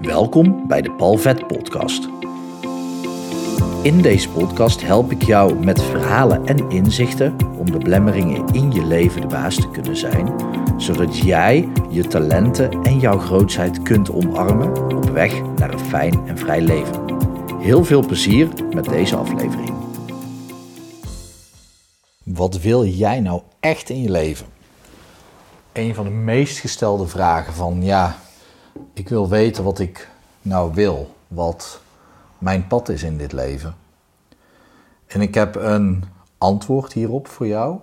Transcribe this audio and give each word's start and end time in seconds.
Welkom 0.00 0.66
bij 0.68 0.82
de 0.82 0.92
Palvet 0.92 1.46
Podcast. 1.46 2.08
In 3.82 4.02
deze 4.02 4.28
podcast 4.28 4.82
help 4.82 5.10
ik 5.10 5.22
jou 5.22 5.64
met 5.64 5.82
verhalen 5.82 6.46
en 6.46 6.70
inzichten 6.70 7.36
om 7.58 7.70
de 7.70 7.78
blemmeringen 7.78 8.46
in 8.52 8.72
je 8.72 8.84
leven 8.84 9.20
de 9.20 9.26
baas 9.26 9.54
te 9.54 9.70
kunnen 9.70 9.96
zijn, 9.96 10.34
zodat 10.76 11.18
jij 11.18 11.68
je 11.90 12.06
talenten 12.06 12.82
en 12.82 12.98
jouw 12.98 13.18
grootheid 13.18 13.82
kunt 13.82 14.10
omarmen 14.10 14.96
op 14.96 15.10
weg 15.10 15.42
naar 15.56 15.72
een 15.72 15.78
fijn 15.78 16.28
en 16.28 16.38
vrij 16.38 16.60
leven. 16.60 17.04
Heel 17.58 17.84
veel 17.84 18.06
plezier 18.06 18.48
met 18.74 18.84
deze 18.84 19.16
aflevering. 19.16 19.72
Wat 22.22 22.60
wil 22.60 22.84
jij 22.84 23.20
nou 23.20 23.42
echt 23.60 23.88
in 23.88 24.02
je 24.02 24.10
leven? 24.10 24.46
Een 25.72 25.94
van 25.94 26.04
de 26.04 26.10
meest 26.10 26.58
gestelde 26.58 27.06
vragen 27.06 27.52
van 27.52 27.82
ja, 27.82 28.16
ik 28.92 29.08
wil 29.08 29.28
weten 29.28 29.64
wat 29.64 29.78
ik 29.78 30.08
nou 30.42 30.74
wil, 30.74 31.14
wat 31.28 31.80
mijn 32.38 32.66
pad 32.66 32.88
is 32.88 33.02
in 33.02 33.16
dit 33.16 33.32
leven. 33.32 33.74
En 35.06 35.20
ik 35.20 35.34
heb 35.34 35.54
een 35.54 36.04
antwoord 36.38 36.92
hierop 36.92 37.26
voor 37.26 37.46
jou. 37.46 37.78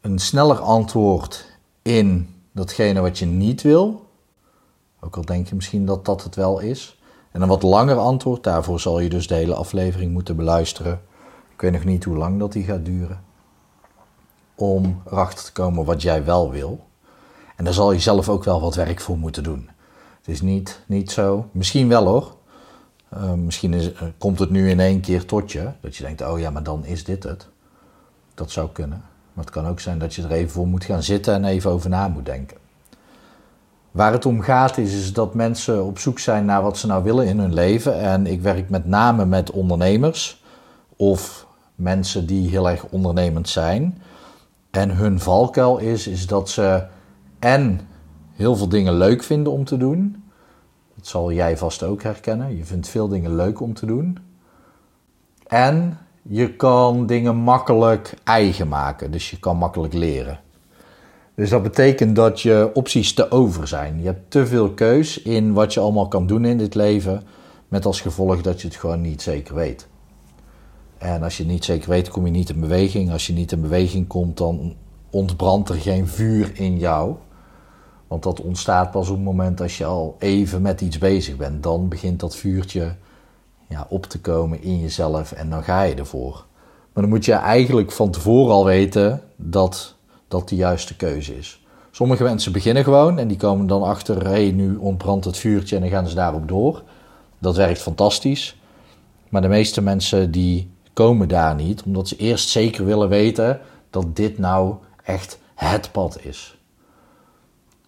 Een 0.00 0.18
sneller 0.18 0.58
antwoord 0.58 1.46
in 1.82 2.34
datgene 2.52 3.00
wat 3.00 3.18
je 3.18 3.26
niet 3.26 3.62
wil. 3.62 4.06
Ook 5.00 5.16
al 5.16 5.24
denk 5.24 5.48
je 5.48 5.54
misschien 5.54 5.86
dat 5.86 6.04
dat 6.04 6.22
het 6.22 6.34
wel 6.34 6.58
is. 6.58 7.00
En 7.30 7.42
een 7.42 7.48
wat 7.48 7.62
langer 7.62 7.96
antwoord, 7.96 8.42
daarvoor 8.42 8.80
zal 8.80 9.00
je 9.00 9.08
dus 9.08 9.26
de 9.26 9.34
hele 9.34 9.54
aflevering 9.54 10.12
moeten 10.12 10.36
beluisteren. 10.36 11.00
Ik 11.52 11.60
weet 11.60 11.72
nog 11.72 11.84
niet 11.84 12.04
hoe 12.04 12.16
lang 12.16 12.38
dat 12.38 12.52
die 12.52 12.64
gaat 12.64 12.84
duren. 12.84 13.24
Om 14.54 15.02
erachter 15.06 15.44
te 15.44 15.52
komen 15.52 15.84
wat 15.84 16.02
jij 16.02 16.24
wel 16.24 16.50
wil. 16.50 16.84
En 17.56 17.64
daar 17.64 17.74
zal 17.74 17.92
je 17.92 17.98
zelf 17.98 18.28
ook 18.28 18.44
wel 18.44 18.60
wat 18.60 18.74
werk 18.74 19.00
voor 19.00 19.18
moeten 19.18 19.42
doen. 19.42 19.70
Het 20.18 20.28
is 20.28 20.40
niet, 20.40 20.80
niet 20.86 21.10
zo. 21.10 21.48
Misschien 21.52 21.88
wel 21.88 22.06
hoor. 22.06 22.36
Uh, 23.14 23.32
misschien 23.32 23.74
is, 23.74 23.92
uh, 23.92 24.00
komt 24.18 24.38
het 24.38 24.50
nu 24.50 24.70
in 24.70 24.80
één 24.80 25.00
keer 25.00 25.26
tot 25.26 25.52
je. 25.52 25.68
Dat 25.80 25.96
je 25.96 26.04
denkt, 26.04 26.22
oh 26.22 26.38
ja, 26.38 26.50
maar 26.50 26.62
dan 26.62 26.84
is 26.84 27.04
dit 27.04 27.22
het. 27.22 27.48
Dat 28.34 28.50
zou 28.50 28.68
kunnen. 28.72 29.02
Maar 29.32 29.44
het 29.44 29.54
kan 29.54 29.66
ook 29.66 29.80
zijn 29.80 29.98
dat 29.98 30.14
je 30.14 30.22
er 30.22 30.30
even 30.30 30.50
voor 30.50 30.66
moet 30.66 30.84
gaan 30.84 31.02
zitten 31.02 31.34
en 31.34 31.44
even 31.44 31.70
over 31.70 31.90
na 31.90 32.08
moet 32.08 32.26
denken. 32.26 32.56
Waar 33.90 34.12
het 34.12 34.26
om 34.26 34.40
gaat 34.40 34.78
is, 34.78 34.94
is 34.94 35.12
dat 35.12 35.34
mensen 35.34 35.84
op 35.84 35.98
zoek 35.98 36.18
zijn 36.18 36.44
naar 36.44 36.62
wat 36.62 36.78
ze 36.78 36.86
nou 36.86 37.02
willen 37.02 37.26
in 37.26 37.38
hun 37.38 37.54
leven. 37.54 38.00
En 38.00 38.26
ik 38.26 38.42
werk 38.42 38.70
met 38.70 38.86
name 38.86 39.24
met 39.24 39.50
ondernemers 39.50 40.42
of 40.96 41.46
mensen 41.74 42.26
die 42.26 42.48
heel 42.48 42.70
erg 42.70 42.84
ondernemend 42.84 43.48
zijn. 43.48 44.02
En 44.70 44.90
hun 44.90 45.20
valkuil 45.20 45.78
is, 45.78 46.06
is 46.06 46.26
dat 46.26 46.50
ze 46.50 46.84
en 47.42 47.80
heel 48.32 48.56
veel 48.56 48.68
dingen 48.68 48.94
leuk 48.94 49.22
vinden 49.22 49.52
om 49.52 49.64
te 49.64 49.76
doen. 49.76 50.24
Dat 50.94 51.06
zal 51.06 51.32
jij 51.32 51.56
vast 51.56 51.82
ook 51.82 52.02
herkennen. 52.02 52.56
Je 52.56 52.64
vindt 52.64 52.88
veel 52.88 53.08
dingen 53.08 53.36
leuk 53.36 53.60
om 53.60 53.74
te 53.74 53.86
doen. 53.86 54.18
En 55.46 55.98
je 56.22 56.56
kan 56.56 57.06
dingen 57.06 57.36
makkelijk 57.36 58.14
eigen 58.24 58.68
maken. 58.68 59.10
Dus 59.10 59.30
je 59.30 59.38
kan 59.38 59.56
makkelijk 59.56 59.92
leren. 59.92 60.40
Dus 61.34 61.50
dat 61.50 61.62
betekent 61.62 62.16
dat 62.16 62.40
je 62.40 62.70
opties 62.74 63.14
te 63.14 63.30
over 63.30 63.68
zijn. 63.68 63.98
Je 64.00 64.06
hebt 64.06 64.30
te 64.30 64.46
veel 64.46 64.70
keus 64.70 65.22
in 65.22 65.52
wat 65.52 65.74
je 65.74 65.80
allemaal 65.80 66.08
kan 66.08 66.26
doen 66.26 66.44
in 66.44 66.58
dit 66.58 66.74
leven. 66.74 67.22
Met 67.68 67.86
als 67.86 68.00
gevolg 68.00 68.42
dat 68.42 68.60
je 68.60 68.68
het 68.68 68.76
gewoon 68.76 69.00
niet 69.00 69.22
zeker 69.22 69.54
weet. 69.54 69.86
En 70.98 71.22
als 71.22 71.36
je 71.36 71.42
het 71.42 71.52
niet 71.52 71.64
zeker 71.64 71.90
weet, 71.90 72.08
kom 72.08 72.24
je 72.24 72.32
niet 72.32 72.50
in 72.50 72.60
beweging. 72.60 73.12
Als 73.12 73.26
je 73.26 73.32
niet 73.32 73.52
in 73.52 73.60
beweging 73.60 74.06
komt, 74.06 74.36
dan 74.36 74.76
ontbrandt 75.10 75.68
er 75.68 75.74
geen 75.74 76.08
vuur 76.08 76.50
in 76.54 76.78
jou. 76.78 77.14
Want 78.12 78.24
dat 78.24 78.40
ontstaat 78.40 78.90
pas 78.90 79.08
op 79.08 79.14
het 79.14 79.24
moment 79.24 79.60
als 79.60 79.78
je 79.78 79.84
al 79.84 80.16
even 80.18 80.62
met 80.62 80.80
iets 80.80 80.98
bezig 80.98 81.36
bent. 81.36 81.62
Dan 81.62 81.88
begint 81.88 82.20
dat 82.20 82.36
vuurtje 82.36 82.94
ja, 83.68 83.86
op 83.88 84.06
te 84.06 84.20
komen 84.20 84.62
in 84.62 84.80
jezelf 84.80 85.32
en 85.32 85.50
dan 85.50 85.62
ga 85.62 85.82
je 85.82 85.94
ervoor. 85.94 86.44
Maar 86.92 87.02
dan 87.02 87.12
moet 87.12 87.24
je 87.24 87.32
eigenlijk 87.32 87.92
van 87.92 88.10
tevoren 88.10 88.54
al 88.54 88.64
weten 88.64 89.22
dat 89.36 89.94
dat 90.28 90.48
de 90.48 90.56
juiste 90.56 90.96
keuze 90.96 91.38
is. 91.38 91.64
Sommige 91.90 92.22
mensen 92.22 92.52
beginnen 92.52 92.84
gewoon 92.84 93.18
en 93.18 93.28
die 93.28 93.36
komen 93.36 93.66
dan 93.66 93.82
achter, 93.82 94.24
hé, 94.24 94.30
hey, 94.30 94.50
nu 94.50 94.76
ontbrandt 94.76 95.24
het 95.24 95.36
vuurtje 95.36 95.76
en 95.76 95.82
dan 95.82 95.90
gaan 95.90 96.08
ze 96.08 96.14
daarop 96.14 96.48
door. 96.48 96.82
Dat 97.38 97.56
werkt 97.56 97.82
fantastisch. 97.82 98.58
Maar 99.28 99.42
de 99.42 99.48
meeste 99.48 99.82
mensen 99.82 100.30
die 100.30 100.70
komen 100.92 101.28
daar 101.28 101.54
niet, 101.54 101.82
omdat 101.82 102.08
ze 102.08 102.16
eerst 102.16 102.48
zeker 102.48 102.84
willen 102.84 103.08
weten 103.08 103.60
dat 103.90 104.16
dit 104.16 104.38
nou 104.38 104.74
echt 105.02 105.38
het 105.54 105.92
pad 105.92 106.18
is. 106.24 106.56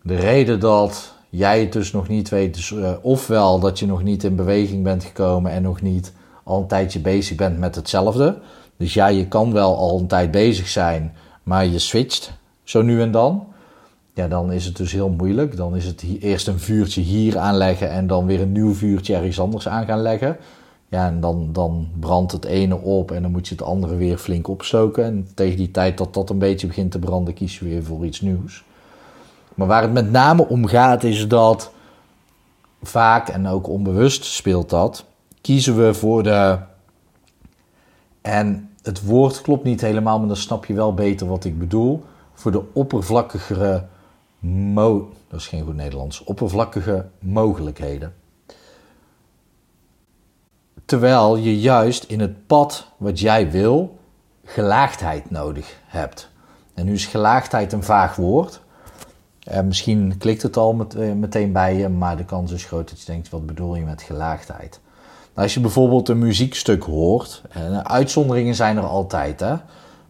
De 0.07 0.17
reden 0.17 0.61
dat 0.61 1.15
jij 1.31 1.61
het 1.61 1.73
dus 1.73 1.93
nog 1.93 2.09
niet 2.09 2.29
weet, 2.29 2.71
uh, 2.71 2.91
ofwel 3.03 3.61
dat 3.61 3.79
je 3.79 3.87
nog 3.87 4.03
niet 4.03 4.25
in 4.25 4.37
beweging 4.37 4.83
bent 4.83 5.05
gekomen 5.05 5.53
en 5.53 5.63
nog 5.63 5.83
niet 5.83 6.13
al 6.43 6.61
een 6.61 6.67
tijdje 6.67 7.01
bezig 7.01 7.37
bent 7.37 7.59
met 7.59 7.75
hetzelfde. 7.75 8.39
Dus 8.77 8.95
ja, 8.95 9.07
je 9.07 9.29
kan 9.29 9.53
wel 9.53 9.77
al 9.77 9.99
een 9.99 10.07
tijd 10.07 10.31
bezig 10.31 10.69
zijn, 10.69 11.13
maar 11.43 11.67
je 11.67 11.79
switcht 11.79 12.33
zo 12.63 12.83
nu 12.83 13.01
en 13.01 13.11
dan. 13.11 13.47
Ja, 14.15 14.29
dan 14.29 14.53
is 14.53 14.65
het 14.65 14.77
dus 14.77 14.93
heel 14.93 15.09
moeilijk. 15.09 15.57
Dan 15.57 15.77
is 15.77 15.85
het 15.85 16.05
eerst 16.21 16.47
een 16.47 16.59
vuurtje 16.59 17.01
hier 17.01 17.39
aanleggen 17.39 17.91
en 17.91 18.07
dan 18.07 18.27
weer 18.27 18.41
een 18.41 18.53
nieuw 18.53 18.75
vuurtje 18.75 19.15
ergens 19.15 19.41
anders 19.41 19.69
aan 19.69 19.87
gaan 19.87 20.03
leggen. 20.03 20.37
Ja, 20.89 21.07
en 21.07 21.21
dan, 21.21 21.49
dan 21.53 21.89
brandt 22.01 22.33
het 22.33 22.45
ene 22.45 22.81
op 22.81 23.11
en 23.11 23.23
dan 23.23 23.31
moet 23.31 23.49
je 23.49 23.55
het 23.55 23.65
andere 23.65 23.97
weer 23.97 24.19
flink 24.19 24.49
opstoken. 24.49 25.05
En 25.05 25.29
tegen 25.35 25.57
die 25.57 25.71
tijd 25.71 25.99
dat 25.99 26.15
dat 26.15 26.31
een 26.31 26.39
beetje 26.39 26.67
begint 26.67 26.91
te 26.91 26.99
branden, 26.99 27.35
kies 27.35 27.59
je 27.59 27.65
weer 27.65 27.85
voor 27.85 28.07
iets 28.07 28.21
nieuws. 28.21 28.65
Maar 29.55 29.67
waar 29.67 29.83
het 29.83 29.93
met 29.93 30.11
name 30.11 30.49
om 30.49 30.67
gaat 30.67 31.05
is 31.05 31.29
dat 31.29 31.73
vaak, 32.83 33.29
en 33.29 33.47
ook 33.47 33.69
onbewust 33.69 34.25
speelt 34.25 34.71
dat, 34.71 35.05
kiezen 35.41 35.77
we 35.77 35.95
voor 35.95 36.23
de. 36.23 36.59
En 38.21 38.71
het 38.83 39.05
woord 39.05 39.41
klopt 39.41 39.65
niet 39.65 39.81
helemaal, 39.81 40.19
maar 40.19 40.29
dan 40.29 40.37
snap 40.37 40.65
je 40.65 40.75
wel 40.75 40.95
beter 40.95 41.27
wat 41.27 41.45
ik 41.45 41.59
bedoel. 41.59 42.05
Voor 42.35 42.53
de 42.53 42.63
oppervlakkigere. 42.73 43.87
Mo 44.39 45.13
dat 45.35 45.43
is 45.43 45.49
geen 45.49 45.65
goed 45.65 45.77
Nederlands. 45.77 46.25
Oppervlakkige 46.25 47.07
mogelijkheden. 47.19 48.15
Terwijl 50.85 51.37
je 51.37 51.61
juist 51.61 52.05
in 52.05 52.21
het 52.21 52.47
pad 52.47 52.87
wat 52.97 53.21
jij 53.21 53.51
wil, 53.51 53.99
gelaagdheid 54.45 55.31
nodig 55.31 55.79
hebt. 55.87 56.31
En 56.75 56.85
nu 56.85 56.93
is 56.93 57.07
gelaagdheid 57.07 57.73
een 57.73 57.83
vaag 57.83 58.17
woord. 58.17 58.61
Uh, 59.53 59.60
misschien 59.60 60.19
klikt 60.19 60.43
het 60.43 60.56
al 60.56 60.72
met, 60.72 60.94
uh, 60.94 61.12
meteen 61.12 61.53
bij 61.53 61.77
je, 61.77 61.88
maar 61.88 62.16
de 62.16 62.25
kans 62.25 62.53
is 62.53 62.65
groot 62.65 62.88
dat 62.88 63.00
je 63.00 63.06
denkt: 63.06 63.28
wat 63.28 63.47
bedoel 63.47 63.75
je 63.75 63.84
met 63.84 64.03
gelaagdheid? 64.03 64.81
Nou, 65.34 65.47
als 65.47 65.55
je 65.55 65.60
bijvoorbeeld 65.60 66.09
een 66.09 66.19
muziekstuk 66.19 66.82
hoort, 66.82 67.43
en 67.49 67.88
uitzonderingen 67.88 68.55
zijn 68.55 68.77
er 68.77 68.87
altijd, 68.87 69.41
hè? 69.41 69.55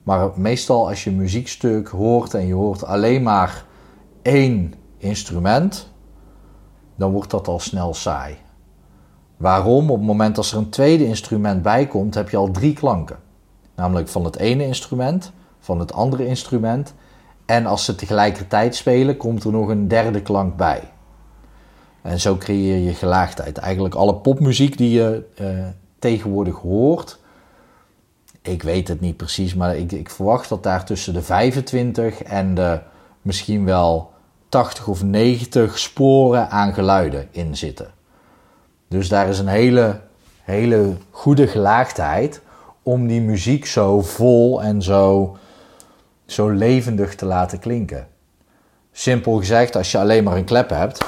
maar 0.02 0.30
meestal 0.34 0.88
als 0.88 1.04
je 1.04 1.10
een 1.10 1.16
muziekstuk 1.16 1.88
hoort 1.88 2.34
en 2.34 2.46
je 2.46 2.54
hoort 2.54 2.84
alleen 2.84 3.22
maar 3.22 3.64
één 4.22 4.74
instrument, 4.96 5.88
dan 6.96 7.12
wordt 7.12 7.30
dat 7.30 7.48
al 7.48 7.58
snel 7.58 7.94
saai. 7.94 8.36
Waarom? 9.36 9.90
Op 9.90 9.96
het 9.96 10.06
moment 10.06 10.36
dat 10.36 10.50
er 10.50 10.56
een 10.56 10.68
tweede 10.68 11.06
instrument 11.06 11.62
bij 11.62 11.86
komt, 11.86 12.14
heb 12.14 12.30
je 12.30 12.36
al 12.36 12.50
drie 12.50 12.72
klanken. 12.72 13.16
Namelijk 13.74 14.08
van 14.08 14.24
het 14.24 14.36
ene 14.36 14.66
instrument, 14.66 15.32
van 15.58 15.78
het 15.78 15.92
andere 15.92 16.26
instrument 16.26 16.94
en 17.46 17.66
als 17.66 17.84
ze 17.84 17.94
tegelijkertijd 17.94 18.74
spelen, 18.74 19.16
komt 19.16 19.44
er 19.44 19.52
nog 19.52 19.68
een 19.68 19.88
derde 19.88 20.22
klank 20.22 20.56
bij. 20.56 20.82
En 22.02 22.20
zo 22.20 22.36
creëer 22.36 22.78
je 22.78 22.94
gelaagdheid. 22.94 23.58
Eigenlijk 23.58 23.94
alle 23.94 24.14
popmuziek 24.14 24.78
die 24.78 24.90
je 24.90 25.24
uh, 25.40 25.66
tegenwoordig 25.98 26.56
hoort. 26.56 27.18
Ik 28.42 28.62
weet 28.62 28.88
het 28.88 29.00
niet 29.00 29.16
precies, 29.16 29.54
maar 29.54 29.76
ik, 29.76 29.92
ik, 29.92 30.10
verwacht 30.10 30.48
dat 30.48 30.62
daar 30.62 30.84
tussen 30.84 31.14
de 31.14 31.22
25 31.22 32.22
en 32.22 32.54
de 32.54 32.80
misschien 33.22 33.64
wel 33.64 34.12
80 34.48 34.86
of 34.88 35.02
90 35.02 35.78
sporen 35.78 36.50
aan 36.50 36.74
geluiden 36.74 37.28
in 37.30 37.56
zitten. 37.56 37.90
Dus 38.88 39.08
daar 39.08 39.28
is 39.28 39.38
een 39.38 39.48
hele, 39.48 40.00
hele 40.42 40.96
goede 41.10 41.46
gelaagdheid 41.46 42.40
om 42.82 43.06
die 43.06 43.20
muziek 43.20 43.66
zo 43.66 44.00
vol 44.00 44.62
en 44.62 44.82
zo 44.82 45.36
zo 46.26 46.48
levendig 46.48 47.14
te 47.14 47.26
laten 47.26 47.58
klinken. 47.58 48.08
Simpel 48.92 49.38
gezegd, 49.38 49.76
als 49.76 49.92
je 49.92 49.98
alleen 49.98 50.24
maar 50.24 50.36
een 50.36 50.44
klep 50.44 50.70
hebt, 50.70 51.04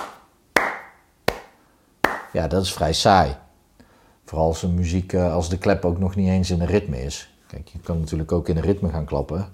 ja, 2.32 2.48
dat 2.48 2.62
is 2.62 2.72
vrij 2.72 2.92
saai. 2.92 3.36
Vooral 4.24 4.46
als, 4.46 4.62
een 4.62 4.74
muziek, 4.74 5.12
eh, 5.12 5.32
als 5.32 5.48
de 5.48 5.58
klep 5.58 5.84
ook 5.84 5.98
nog 5.98 6.14
niet 6.14 6.28
eens 6.28 6.50
in 6.50 6.60
een 6.60 6.66
ritme 6.66 7.02
is. 7.02 7.34
Kijk, 7.46 7.68
je 7.68 7.78
kan 7.78 7.98
natuurlijk 7.98 8.32
ook 8.32 8.48
in 8.48 8.56
een 8.56 8.62
ritme 8.62 8.88
gaan 8.88 9.04
klappen. 9.04 9.48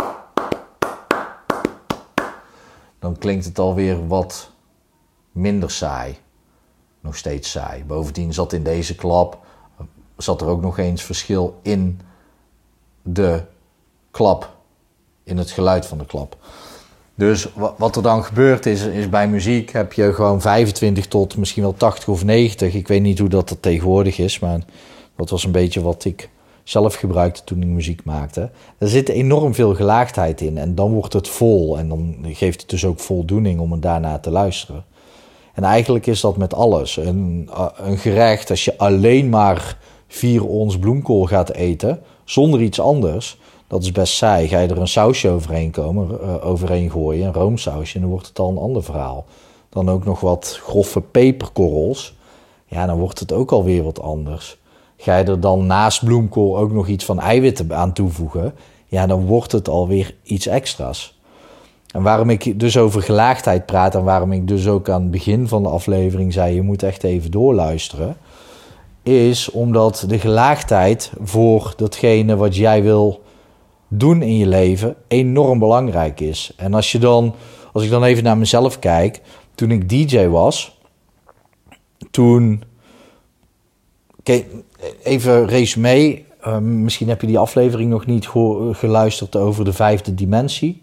Dan 2.99 3.19
klinkt 3.19 3.45
het 3.45 3.59
alweer 3.59 4.07
wat 4.07 4.51
minder 5.33 5.71
saai. 5.71 6.19
Nog 7.01 7.17
steeds 7.17 7.51
saai. 7.51 7.85
Bovendien 7.85 8.33
zat 8.33 8.53
in 8.53 8.63
deze 8.63 8.95
klap, 8.95 9.39
zat 10.17 10.41
er 10.41 10.47
ook 10.47 10.61
nog 10.61 10.79
eens 10.79 11.03
verschil 11.03 11.59
in 11.63 12.01
de 13.03 13.43
klap 14.11 14.62
in 15.25 15.39
het 15.39 15.51
geluid 15.51 15.87
van 15.87 15.99
de 15.99 16.07
klap. 16.07 16.37
Dus 17.15 17.49
wat 17.79 17.97
er 17.97 18.03
dan 18.03 18.25
gebeurt 18.25 18.67
is, 18.67 18.83
is 18.83 19.09
bij 19.09 19.29
muziek 19.29 19.73
heb 19.73 19.93
je 19.93 20.13
gewoon 20.13 20.41
25 20.41 21.07
tot 21.07 21.37
misschien 21.37 21.63
wel 21.63 21.75
80 21.75 22.09
of 22.09 22.25
90. 22.25 22.75
Ik 22.75 22.89
weet 22.89 23.03
niet 23.03 23.19
hoe 23.19 23.29
dat 23.29 23.51
er 23.51 23.61
tegenwoordig 23.61 24.19
is, 24.19 24.39
maar 24.39 24.61
dat 25.17 25.31
was 25.31 25.45
een 25.45 25.53
beetje 25.53 25.83
wat 25.83 26.05
ik 26.05 26.29
zelf 26.65 26.95
gebruikte 26.95 27.45
toen 27.45 27.63
ik 27.63 27.69
muziek 27.69 28.05
maakte. 28.05 28.51
Er 28.79 28.89
zit 28.89 29.09
enorm 29.09 29.55
veel 29.55 29.75
gelaagdheid 29.75 30.41
in 30.41 30.59
en 30.59 30.75
dan 30.75 30.93
wordt 30.93 31.13
het 31.13 31.29
vol 31.29 31.79
en 31.79 31.89
dan 31.89 32.17
geeft 32.23 32.61
het 32.61 32.71
dus 32.71 32.85
ook 32.85 33.01
voldoening 33.01 33.61
om 33.61 33.73
het 33.73 33.83
daarna 33.83 34.19
te 34.19 34.31
luisteren. 34.31 34.85
En 35.55 35.65
eigenlijk 35.65 36.07
is 36.07 36.21
dat 36.21 36.37
met 36.37 36.55
alles. 36.55 36.97
Een, 36.97 37.51
een 37.77 37.99
gerecht, 37.99 38.51
als 38.51 38.65
je 38.65 38.79
alleen 38.79 39.29
maar 39.29 39.79
vier 40.09 40.47
ons 40.47 40.79
bloemkool 40.79 41.25
gaat 41.25 41.53
eten, 41.53 42.01
zonder 42.25 42.63
iets 42.63 42.81
anders, 42.81 43.41
dat 43.73 43.83
is 43.83 43.93
best 43.93 44.15
saai. 44.15 44.49
Ga 44.49 44.59
je 44.59 44.69
er 44.69 44.81
een 44.81 44.89
sausje 44.89 45.29
overheen, 45.29 45.71
komen, 45.71 46.19
uh, 46.23 46.47
overheen 46.47 46.91
gooien, 46.91 47.27
een 47.27 47.33
roomsausje, 47.33 48.01
dan 48.01 48.09
wordt 48.09 48.27
het 48.27 48.39
al 48.39 48.51
een 48.51 48.59
ander 48.59 48.85
verhaal. 48.85 49.25
Dan 49.69 49.89
ook 49.89 50.05
nog 50.05 50.21
wat 50.21 50.61
grove 50.63 51.01
peperkorrels, 51.01 52.17
ja, 52.67 52.87
dan 52.87 52.99
wordt 52.99 53.19
het 53.19 53.33
ook 53.33 53.53
alweer 53.53 53.83
wat 53.83 54.03
anders. 54.03 54.59
Ga 54.97 55.17
je 55.17 55.25
er 55.25 55.41
dan 55.41 55.67
naast 55.67 56.05
bloemkool 56.05 56.59
ook 56.59 56.73
nog 56.73 56.89
iets 56.89 57.05
van 57.05 57.21
eiwitten 57.21 57.75
aan 57.77 57.93
toevoegen, 57.93 58.55
ja, 58.87 59.07
dan 59.07 59.27
wordt 59.27 59.53
het 59.53 59.69
alweer 59.69 60.15
iets 60.23 60.47
extra's. 60.47 61.19
En 61.93 62.03
waarom 62.03 62.31
ik 62.31 62.61
dus 62.61 62.77
over 62.77 63.03
gelaagdheid 63.03 63.67
praat 63.67 63.95
en 63.95 64.05
waarom 64.05 64.33
ik 64.33 64.49
dus 64.49 64.69
ook 64.69 64.89
aan 64.89 65.03
het 65.03 65.11
begin 65.11 65.49
van 65.49 65.63
de 65.63 65.69
aflevering 65.69 66.33
zei: 66.33 66.55
je 66.55 66.63
moet 66.63 66.83
echt 66.83 67.05
even 67.05 67.31
doorluisteren, 67.31 68.17
is 69.03 69.51
omdat 69.51 70.05
de 70.09 70.19
gelaagdheid 70.19 71.13
voor 71.23 71.73
datgene 71.77 72.37
wat 72.37 72.57
jij 72.57 72.83
wil 72.83 73.22
doen 73.99 74.23
in 74.23 74.37
je 74.37 74.47
leven 74.47 74.97
enorm 75.09 75.59
belangrijk 75.59 76.21
is. 76.21 76.53
En 76.57 76.75
als 76.75 76.93
je 76.93 76.99
dan, 76.99 77.35
als 77.73 77.85
ik 77.85 77.91
dan 77.91 78.05
even 78.05 78.25
naar 78.25 78.39
mezelf 78.39 78.79
kijk, 78.79 79.21
toen 79.55 79.71
ik 79.71 79.89
DJ 79.89 80.27
was, 80.27 80.81
toen. 82.11 82.63
Even 85.03 85.47
resume. 85.47 86.23
Uh, 86.47 86.59
misschien 86.59 87.09
heb 87.09 87.21
je 87.21 87.27
die 87.27 87.39
aflevering 87.39 87.91
nog 87.91 88.07
niet 88.07 88.29
geluisterd 88.73 89.37
over 89.37 89.65
de 89.65 89.73
vijfde 89.73 90.15
dimensie 90.15 90.83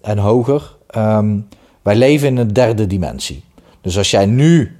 en 0.00 0.18
hoger. 0.18 0.76
Ehm, 0.86 1.38
wij 1.82 1.96
leven 1.96 2.28
in 2.28 2.36
een 2.36 2.52
derde 2.52 2.86
dimensie. 2.86 3.42
Dus 3.80 3.98
als 3.98 4.10
jij 4.10 4.26
nu 4.26 4.76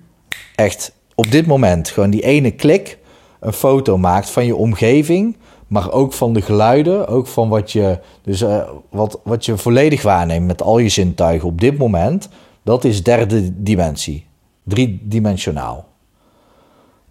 echt 0.55 0.93
op 1.15 1.31
dit 1.31 1.47
moment 1.47 1.89
gewoon 1.89 2.11
die 2.11 2.23
ene 2.23 2.51
klik 2.51 2.99
een 3.41 3.53
foto 3.53 3.99
maakt 3.99 4.31
van 4.31 4.47
je 4.47 4.57
omgeving, 4.57 5.37
maar 5.67 5.93
ook 5.93 6.13
van 6.13 6.33
de 6.33 6.43
geluiden, 6.43 7.09
ook 7.09 7.27
van 7.27 7.49
wat 7.49 7.73
je, 7.73 7.99
dus, 8.23 8.43
uh, 8.43 8.69
wat, 8.91 9.21
wat 9.25 9.45
je 9.45 9.57
volledig 9.57 10.03
waarneemt 10.03 10.47
met 10.47 10.63
al 10.63 10.79
je 10.79 10.89
zintuigen 10.89 11.49
op 11.49 11.61
dit 11.61 11.79
moment, 11.79 12.29
dat 12.63 12.85
is 12.85 13.03
derde 13.03 13.63
dimensie, 13.63 14.27
driedimensionaal. 14.63 15.85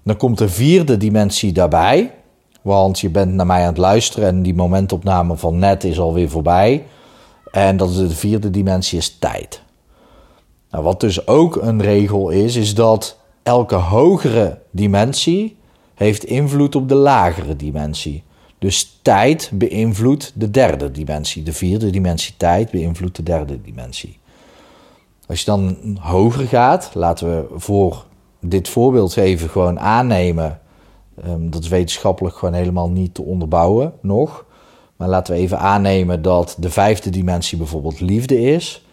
Dan 0.03 0.17
komt 0.17 0.37
de 0.37 0.49
vierde 0.49 0.97
dimensie 0.97 1.51
daarbij, 1.51 2.13
want 2.61 2.99
je 2.99 3.09
bent 3.09 3.33
naar 3.33 3.45
mij 3.45 3.61
aan 3.61 3.67
het 3.67 3.77
luisteren 3.77 4.27
en 4.27 4.41
die 4.41 4.55
momentopname 4.55 5.35
van 5.35 5.59
net 5.59 5.83
is 5.83 5.99
alweer 5.99 6.29
voorbij. 6.29 6.85
En 7.51 7.77
dat 7.77 7.89
is 7.89 7.97
de 7.97 8.09
vierde 8.09 8.49
dimensie 8.49 8.97
is 8.97 9.17
tijd. 9.19 9.61
Nou, 10.69 10.83
wat 10.83 10.99
dus 10.99 11.27
ook 11.27 11.55
een 11.55 11.81
regel 11.81 12.29
is, 12.29 12.55
is 12.55 12.75
dat 12.75 13.17
elke 13.43 13.75
hogere 13.75 14.59
dimensie 14.71 15.57
heeft 15.93 16.23
invloed 16.23 16.75
op 16.75 16.89
de 16.89 16.95
lagere 16.95 17.55
dimensie. 17.55 18.23
Dus 18.65 18.99
tijd 19.01 19.51
beïnvloedt 19.53 20.31
de 20.35 20.51
derde 20.51 20.91
dimensie. 20.91 21.43
De 21.43 21.53
vierde 21.53 21.89
dimensie 21.89 22.33
tijd 22.37 22.71
beïnvloedt 22.71 23.15
de 23.15 23.23
derde 23.23 23.61
dimensie. 23.61 24.19
Als 25.27 25.39
je 25.39 25.45
dan 25.45 25.77
hoger 25.99 26.47
gaat, 26.47 26.91
laten 26.93 27.27
we 27.27 27.59
voor 27.59 28.05
dit 28.39 28.69
voorbeeld 28.69 29.17
even 29.17 29.49
gewoon 29.49 29.79
aannemen. 29.79 30.59
Um, 31.27 31.51
dat 31.51 31.63
is 31.63 31.69
wetenschappelijk 31.69 32.35
gewoon 32.35 32.53
helemaal 32.53 32.89
niet 32.89 33.13
te 33.13 33.21
onderbouwen 33.21 33.93
nog. 34.01 34.45
Maar 34.95 35.07
laten 35.07 35.33
we 35.33 35.39
even 35.39 35.59
aannemen 35.59 36.21
dat 36.21 36.55
de 36.59 36.69
vijfde 36.69 37.09
dimensie 37.09 37.57
bijvoorbeeld 37.57 37.99
liefde 37.99 38.41
is. 38.41 38.85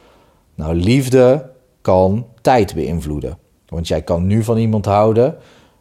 Nou, 0.55 0.75
liefde 0.75 1.51
kan 1.81 2.27
tijd 2.41 2.75
beïnvloeden. 2.75 3.39
Want 3.69 3.89
jij 3.89 4.03
kan 4.03 4.27
nu 4.27 4.45
van 4.45 4.57
iemand 4.57 4.85
houden 4.85 5.37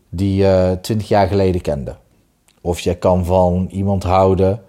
die 0.10 0.36
je 0.36 0.78
twintig 0.82 1.08
jaar 1.08 1.28
geleden 1.28 1.62
kende. 1.62 1.96
Of 2.62 2.80
jij 2.80 2.96
kan 2.96 3.26
van 3.26 3.68
iemand 3.72 4.04
houden 4.04 4.64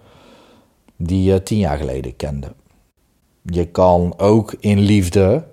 die 0.97 1.23
je 1.23 1.43
tien 1.43 1.57
jaar 1.57 1.77
geleden 1.77 2.15
kende. 2.15 2.47
Je 3.41 3.65
kan 3.65 4.13
ook 4.17 4.55
in 4.59 4.79
liefde. 4.79 5.43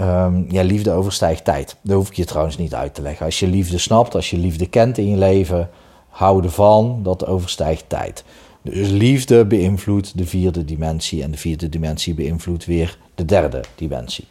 Um, 0.00 0.46
ja, 0.50 0.62
liefde 0.62 0.90
overstijgt 0.90 1.44
tijd. 1.44 1.76
Dat 1.82 1.96
hoef 1.96 2.08
ik 2.08 2.16
je 2.16 2.24
trouwens 2.24 2.56
niet 2.56 2.74
uit 2.74 2.94
te 2.94 3.02
leggen. 3.02 3.26
Als 3.26 3.38
je 3.38 3.46
liefde 3.46 3.78
snapt, 3.78 4.14
als 4.14 4.30
je 4.30 4.38
liefde 4.38 4.68
kent 4.68 4.98
in 4.98 5.08
je 5.08 5.16
leven, 5.16 5.70
houden 6.08 6.52
van, 6.52 7.00
dat 7.02 7.26
overstijgt 7.26 7.88
tijd. 7.88 8.24
Dus 8.62 8.88
liefde 8.88 9.44
beïnvloedt 9.44 10.18
de 10.18 10.26
vierde 10.26 10.64
dimensie 10.64 11.22
en 11.22 11.30
de 11.30 11.36
vierde 11.36 11.68
dimensie 11.68 12.14
beïnvloedt 12.14 12.64
weer 12.64 12.98
de 13.14 13.24
derde 13.24 13.64
dimensie. 13.74 14.24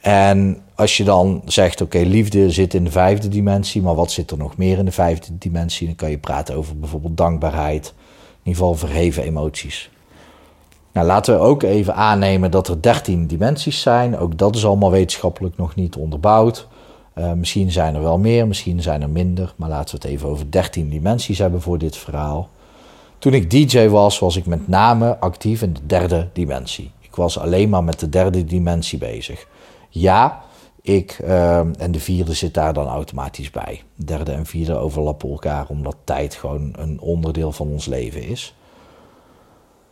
En 0.00 0.62
als 0.74 0.96
je 0.96 1.04
dan 1.04 1.42
zegt, 1.44 1.80
oké, 1.80 1.98
liefde 1.98 2.50
zit 2.50 2.74
in 2.74 2.84
de 2.84 2.90
vijfde 2.90 3.28
dimensie, 3.28 3.82
maar 3.82 3.94
wat 3.94 4.10
zit 4.10 4.30
er 4.30 4.38
nog 4.38 4.56
meer 4.56 4.78
in 4.78 4.84
de 4.84 4.92
vijfde 4.92 5.38
dimensie? 5.38 5.86
Dan 5.86 5.96
kan 5.96 6.10
je 6.10 6.18
praten 6.18 6.54
over 6.54 6.78
bijvoorbeeld 6.78 7.16
dankbaarheid, 7.16 7.86
in 7.86 8.38
ieder 8.42 8.60
geval 8.60 8.74
verheven 8.74 9.22
emoties. 9.22 9.90
Nou, 10.92 11.06
laten 11.06 11.34
we 11.34 11.40
ook 11.40 11.62
even 11.62 11.94
aannemen 11.94 12.50
dat 12.50 12.68
er 12.68 12.82
dertien 12.82 13.26
dimensies 13.26 13.80
zijn. 13.80 14.18
Ook 14.18 14.38
dat 14.38 14.56
is 14.56 14.66
allemaal 14.66 14.90
wetenschappelijk 14.90 15.56
nog 15.56 15.74
niet 15.74 15.96
onderbouwd. 15.96 16.66
Uh, 17.18 17.32
misschien 17.32 17.70
zijn 17.70 17.94
er 17.94 18.02
wel 18.02 18.18
meer, 18.18 18.46
misschien 18.46 18.82
zijn 18.82 19.02
er 19.02 19.10
minder, 19.10 19.54
maar 19.56 19.68
laten 19.68 19.94
we 19.94 20.00
het 20.02 20.14
even 20.16 20.28
over 20.28 20.50
dertien 20.50 20.88
dimensies 20.88 21.38
hebben 21.38 21.62
voor 21.62 21.78
dit 21.78 21.96
verhaal. 21.96 22.48
Toen 23.18 23.34
ik 23.34 23.50
DJ 23.50 23.88
was, 23.88 24.18
was 24.18 24.36
ik 24.36 24.46
met 24.46 24.68
name 24.68 25.18
actief 25.18 25.62
in 25.62 25.72
de 25.72 25.86
derde 25.86 26.28
dimensie. 26.32 26.90
Ik 27.00 27.14
was 27.14 27.38
alleen 27.38 27.68
maar 27.68 27.84
met 27.84 28.00
de 28.00 28.08
derde 28.08 28.44
dimensie 28.44 28.98
bezig. 28.98 29.46
Ja, 29.88 30.42
ik 30.82 31.18
uh, 31.24 31.58
en 31.58 31.92
de 31.92 32.00
vierde 32.00 32.34
zit 32.34 32.54
daar 32.54 32.72
dan 32.72 32.86
automatisch 32.86 33.50
bij. 33.50 33.82
Derde 33.94 34.32
en 34.32 34.46
vierde 34.46 34.76
overlappen 34.76 35.30
elkaar 35.30 35.66
omdat 35.68 35.96
tijd 36.04 36.34
gewoon 36.34 36.74
een 36.78 37.00
onderdeel 37.00 37.52
van 37.52 37.68
ons 37.68 37.86
leven 37.86 38.22
is. 38.22 38.54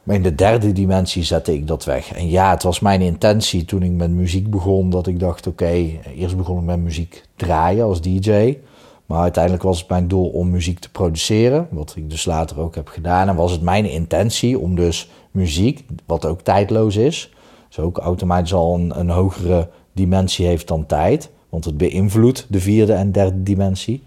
Maar 0.02 0.16
in 0.16 0.22
de 0.22 0.34
derde 0.34 0.72
dimensie 0.72 1.22
zette 1.22 1.54
ik 1.54 1.66
dat 1.66 1.84
weg. 1.84 2.12
En 2.12 2.28
ja, 2.28 2.50
het 2.50 2.62
was 2.62 2.81
mijn 2.81 3.00
intentie 3.00 3.64
toen 3.64 3.82
ik 3.82 3.90
met 3.90 4.10
muziek 4.10 4.50
begon 4.50 4.90
dat 4.90 5.06
ik 5.06 5.20
dacht: 5.20 5.46
oké, 5.46 5.72
eerst 6.16 6.37
begon 6.37 6.58
ik 6.58 6.64
met 6.64 6.81
muziek 6.81 7.22
draaien 7.37 7.84
als 7.84 8.00
DJ. 8.00 8.58
Maar 9.06 9.20
uiteindelijk 9.20 9.62
was 9.62 9.79
het 9.79 9.88
mijn 9.88 10.08
doel 10.08 10.29
om 10.29 10.50
muziek 10.50 10.79
te 10.79 10.91
produceren, 10.91 11.69
wat 11.70 11.94
ik 11.96 12.10
dus 12.10 12.24
later 12.24 12.60
ook 12.60 12.74
heb 12.74 12.88
gedaan. 12.88 13.29
En 13.29 13.36
was 13.36 13.53
het 13.53 13.62
mijn 13.62 13.84
intentie 13.84 14.58
om 14.58 14.74
dus 14.74 15.10
muziek, 15.31 15.84
wat 16.06 16.26
ook 16.26 16.41
tijdloos 16.41 16.96
is, 16.96 17.34
dus 17.69 17.79
ook 17.79 17.98
automatisch 17.98 18.55
al 18.55 18.74
een 18.74 19.10
hogere 19.10 19.69
dimensie 19.96 20.46
heeft 20.46 20.69
dan 20.69 20.86
tijd, 20.86 21.31
want 21.48 21.65
het 21.65 21.76
beïnvloedt 21.76 22.46
de 22.48 22.60
vierde 22.60 22.93
en 22.93 23.12
derde 23.12 23.43
dimensie. 23.43 24.03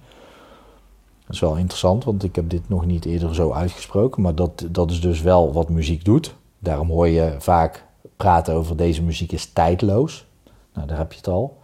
Dat 1.25 1.36
is 1.36 1.39
wel 1.39 1.55
interessant, 1.55 2.03
want 2.03 2.24
ik 2.24 2.36
heb 2.36 2.50
dit 2.50 2.69
nog 2.69 2.86
niet 2.86 3.05
eerder 3.05 3.36
zo 3.36 3.51
uitgesproken, 3.51 4.22
maar 4.22 4.36
dat, 4.36 4.65
dat 4.72 4.91
is 4.91 5.01
dus 5.01 5.22
wel 5.22 5.53
wat 5.53 5.69
muziek 5.69 6.05
doet. 6.05 6.36
Daarom 6.60 6.89
hoor 6.89 7.08
je 7.08 7.36
vaak 7.39 7.86
praten 8.17 8.53
over 8.53 8.75
deze 8.75 9.03
muziek 9.03 9.31
is 9.31 9.46
tijdloos. 9.46 10.25
Nou, 10.74 10.88
daar 10.88 10.98
heb 10.98 11.12
je 11.12 11.17
het 11.17 11.27
al. 11.27 11.58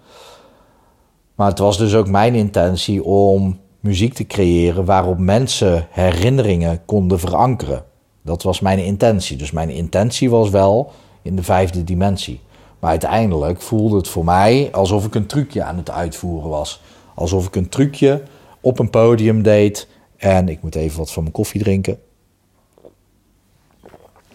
Maar 1.35 1.49
het 1.49 1.59
was 1.59 1.77
dus 1.77 1.95
ook 1.95 2.07
mijn 2.07 2.35
intentie 2.35 3.03
om 3.03 3.59
muziek 3.79 4.13
te 4.13 4.27
creëren 4.27 4.85
waarop 4.85 5.17
mensen 5.17 5.87
herinneringen 5.89 6.85
konden 6.85 7.19
verankeren. 7.19 7.83
Dat 8.21 8.43
was 8.43 8.59
mijn 8.59 8.79
intentie. 8.79 9.37
Dus 9.37 9.51
mijn 9.51 9.69
intentie 9.69 10.29
was 10.29 10.49
wel 10.49 10.91
in 11.21 11.35
de 11.35 11.43
vijfde 11.43 11.83
dimensie. 11.83 12.41
Maar 12.85 12.93
uiteindelijk 12.93 13.61
voelde 13.61 13.95
het 13.95 14.07
voor 14.07 14.25
mij 14.25 14.69
alsof 14.71 15.05
ik 15.05 15.15
een 15.15 15.25
trucje 15.25 15.63
aan 15.63 15.77
het 15.77 15.89
uitvoeren 15.89 16.49
was. 16.49 16.81
Alsof 17.13 17.47
ik 17.47 17.55
een 17.55 17.69
trucje 17.69 18.23
op 18.61 18.79
een 18.79 18.89
podium 18.89 19.43
deed. 19.43 19.87
En 20.17 20.49
ik 20.49 20.61
moet 20.61 20.75
even 20.75 20.97
wat 20.97 21.11
van 21.11 21.21
mijn 21.23 21.35
koffie 21.35 21.63
drinken. 21.63 21.99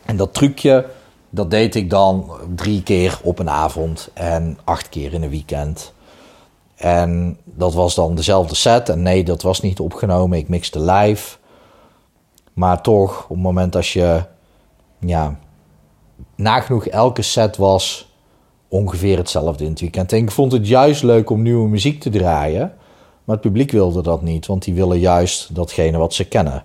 En 0.04 0.16
dat 0.16 0.34
trucje, 0.34 0.86
dat 1.28 1.50
deed 1.50 1.74
ik 1.74 1.90
dan 1.90 2.30
drie 2.54 2.82
keer 2.82 3.20
op 3.22 3.38
een 3.38 3.50
avond 3.50 4.10
en 4.14 4.58
acht 4.64 4.88
keer 4.88 5.12
in 5.12 5.22
een 5.22 5.30
weekend. 5.30 5.92
En 6.74 7.38
dat 7.44 7.74
was 7.74 7.94
dan 7.94 8.14
dezelfde 8.14 8.54
set. 8.54 8.88
En 8.88 9.02
nee, 9.02 9.24
dat 9.24 9.42
was 9.42 9.60
niet 9.60 9.80
opgenomen. 9.80 10.38
Ik 10.38 10.48
mixte 10.48 10.80
live. 10.80 11.36
Maar 12.52 12.82
toch, 12.82 13.22
op 13.22 13.28
het 13.28 13.38
moment 13.38 13.76
als 13.76 13.92
je 13.92 14.24
ja, 14.98 15.38
nagenoeg 16.34 16.86
elke 16.86 17.22
set 17.22 17.56
was 17.56 18.08
ongeveer 18.70 19.16
hetzelfde 19.16 19.64
in 19.64 19.70
het 19.70 19.80
weekend. 19.80 20.12
En 20.12 20.18
ik 20.18 20.30
vond 20.30 20.52
het 20.52 20.68
juist 20.68 21.02
leuk 21.02 21.30
om 21.30 21.42
nieuwe 21.42 21.68
muziek 21.68 22.00
te 22.00 22.10
draaien. 22.10 22.72
Maar 23.24 23.36
het 23.36 23.44
publiek 23.44 23.70
wilde 23.70 24.02
dat 24.02 24.22
niet, 24.22 24.46
want 24.46 24.64
die 24.64 24.74
willen 24.74 24.98
juist 24.98 25.54
datgene 25.54 25.98
wat 25.98 26.14
ze 26.14 26.28
kennen. 26.28 26.64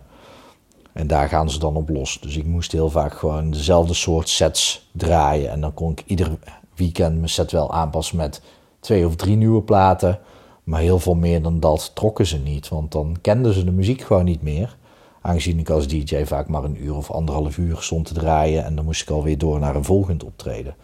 En 0.94 1.08
daar 1.08 1.30
gaan 1.30 1.50
ze 1.50 1.60
dan 1.60 1.76
op 1.76 1.90
los. 1.90 2.20
Dus 2.22 2.38
ik 2.38 2.46
moest 2.46 2.72
heel 2.72 2.90
vaak 2.90 3.14
gewoon 3.14 3.52
dezelfde 3.52 3.94
soort 3.94 4.30
sets 4.30 4.90
draaien. 4.92 5.52
En 5.52 5.62
dan 5.62 5.74
kon 5.74 5.92
ik 5.92 6.04
ieder 6.06 6.32
weekend 6.76 7.16
mijn 7.16 7.30
set 7.30 7.52
wel 7.52 7.74
aanpassen 7.74 8.18
met 8.18 8.42
twee 8.80 9.06
of 9.06 9.16
drie 9.16 9.36
nieuwe 9.36 9.62
platen. 9.62 10.20
Maar 10.64 10.82
heel 10.82 11.00
veel 11.00 11.16
meer 11.16 11.42
dan 11.42 11.60
dat 11.60 11.92
trokken 11.94 12.26
ze 12.26 12.38
niet. 12.38 12.68
Want 12.70 12.92
dan 12.92 13.18
kenden 13.22 13.54
ze 13.54 13.64
de 13.64 13.72
muziek 13.72 14.02
gewoon 14.02 14.26
niet 14.26 14.42
meer. 14.42 14.78
Aangezien 15.22 15.60
ik 15.60 15.70
als 15.70 15.88
DJ 15.88 16.24
vaak 16.26 16.48
maar 16.48 16.64
een 16.64 16.84
uur 16.84 16.96
of 16.96 17.12
anderhalf 17.12 17.58
uur 17.58 17.78
stond 17.80 18.06
te 18.06 18.14
draaien. 18.14 18.66
En 18.66 18.76
dan 18.76 18.86
moest 18.86 19.02
ik 19.02 19.10
alweer 19.10 19.38
door 19.38 19.60
naar 19.60 19.76
een 19.76 19.84
volgend 19.84 20.24
optreden. 20.24 20.76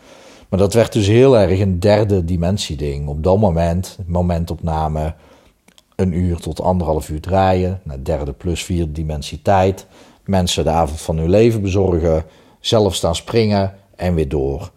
Maar 0.51 0.59
dat 0.59 0.73
werd 0.73 0.93
dus 0.93 1.07
heel 1.07 1.37
erg 1.37 1.59
een 1.59 1.79
derde 1.79 2.25
dimensie 2.25 2.77
ding. 2.77 3.07
Op 3.07 3.23
dat 3.23 3.37
moment, 3.37 3.97
momentopname, 4.05 5.13
een 5.95 6.13
uur 6.13 6.37
tot 6.37 6.61
anderhalf 6.61 7.09
uur 7.09 7.21
draaien. 7.21 7.81
Naar 7.83 8.03
derde 8.03 8.31
plus 8.33 8.63
vierde 8.63 8.91
dimensie 8.91 9.41
tijd. 9.41 9.85
Mensen 10.25 10.63
de 10.63 10.69
avond 10.69 11.01
van 11.01 11.17
hun 11.17 11.29
leven 11.29 11.61
bezorgen. 11.61 12.23
Zelf 12.59 12.95
staan 12.95 13.15
springen 13.15 13.73
en 13.95 14.13
weer 14.13 14.29
door. 14.29 14.71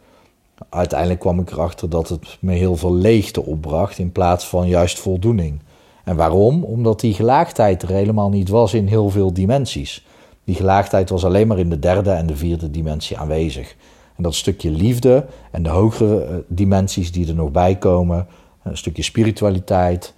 Uiteindelijk 0.69 1.21
kwam 1.21 1.41
ik 1.41 1.51
erachter 1.51 1.91
dat 1.91 2.09
het 2.09 2.37
me 2.41 2.53
heel 2.53 2.77
veel 2.77 2.95
leegte 2.95 3.45
opbracht 3.45 3.99
in 3.99 4.13
plaats 4.13 4.47
van 4.47 4.69
juist 4.69 4.99
voldoening. 4.99 5.61
En 6.05 6.17
waarom? 6.17 6.65
Omdat 6.65 7.01
die 7.01 7.15
gelaagdheid 7.15 7.83
er 7.83 7.89
helemaal 7.89 8.29
niet 8.29 8.49
was 8.49 8.75
in 8.75 8.87
heel 8.87 9.11
veel 9.11 9.33
dimensies. 9.33 10.07
Die 10.45 10.55
gelaagdheid 10.55 11.11
was 11.11 11.25
alleen 11.25 11.47
maar 11.47 11.59
in 11.59 11.71
de 11.71 11.79
derde 11.79 12.11
en 12.11 12.27
de 12.27 12.37
vierde 12.37 12.71
dimensie 12.71 13.19
aanwezig. 13.19 13.77
En 14.17 14.23
dat 14.23 14.35
stukje 14.35 14.71
liefde 14.71 15.27
en 15.51 15.63
de 15.63 15.69
hogere 15.69 16.25
eh, 16.25 16.37
dimensies 16.47 17.13
die 17.13 17.29
er 17.29 17.35
nog 17.35 17.51
bij 17.51 17.77
komen, 17.77 18.27
een 18.63 18.77
stukje 18.77 19.03
spiritualiteit, 19.03 20.15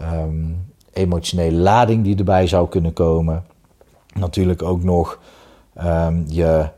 um, 0.00 0.66
emotionele 0.92 1.56
lading 1.56 2.04
die 2.04 2.16
erbij 2.16 2.46
zou 2.46 2.68
kunnen 2.68 2.92
komen. 2.92 3.44
Natuurlijk 4.14 4.62
ook 4.62 4.82
nog 4.82 5.20
um, 5.84 6.24
je, 6.28 6.68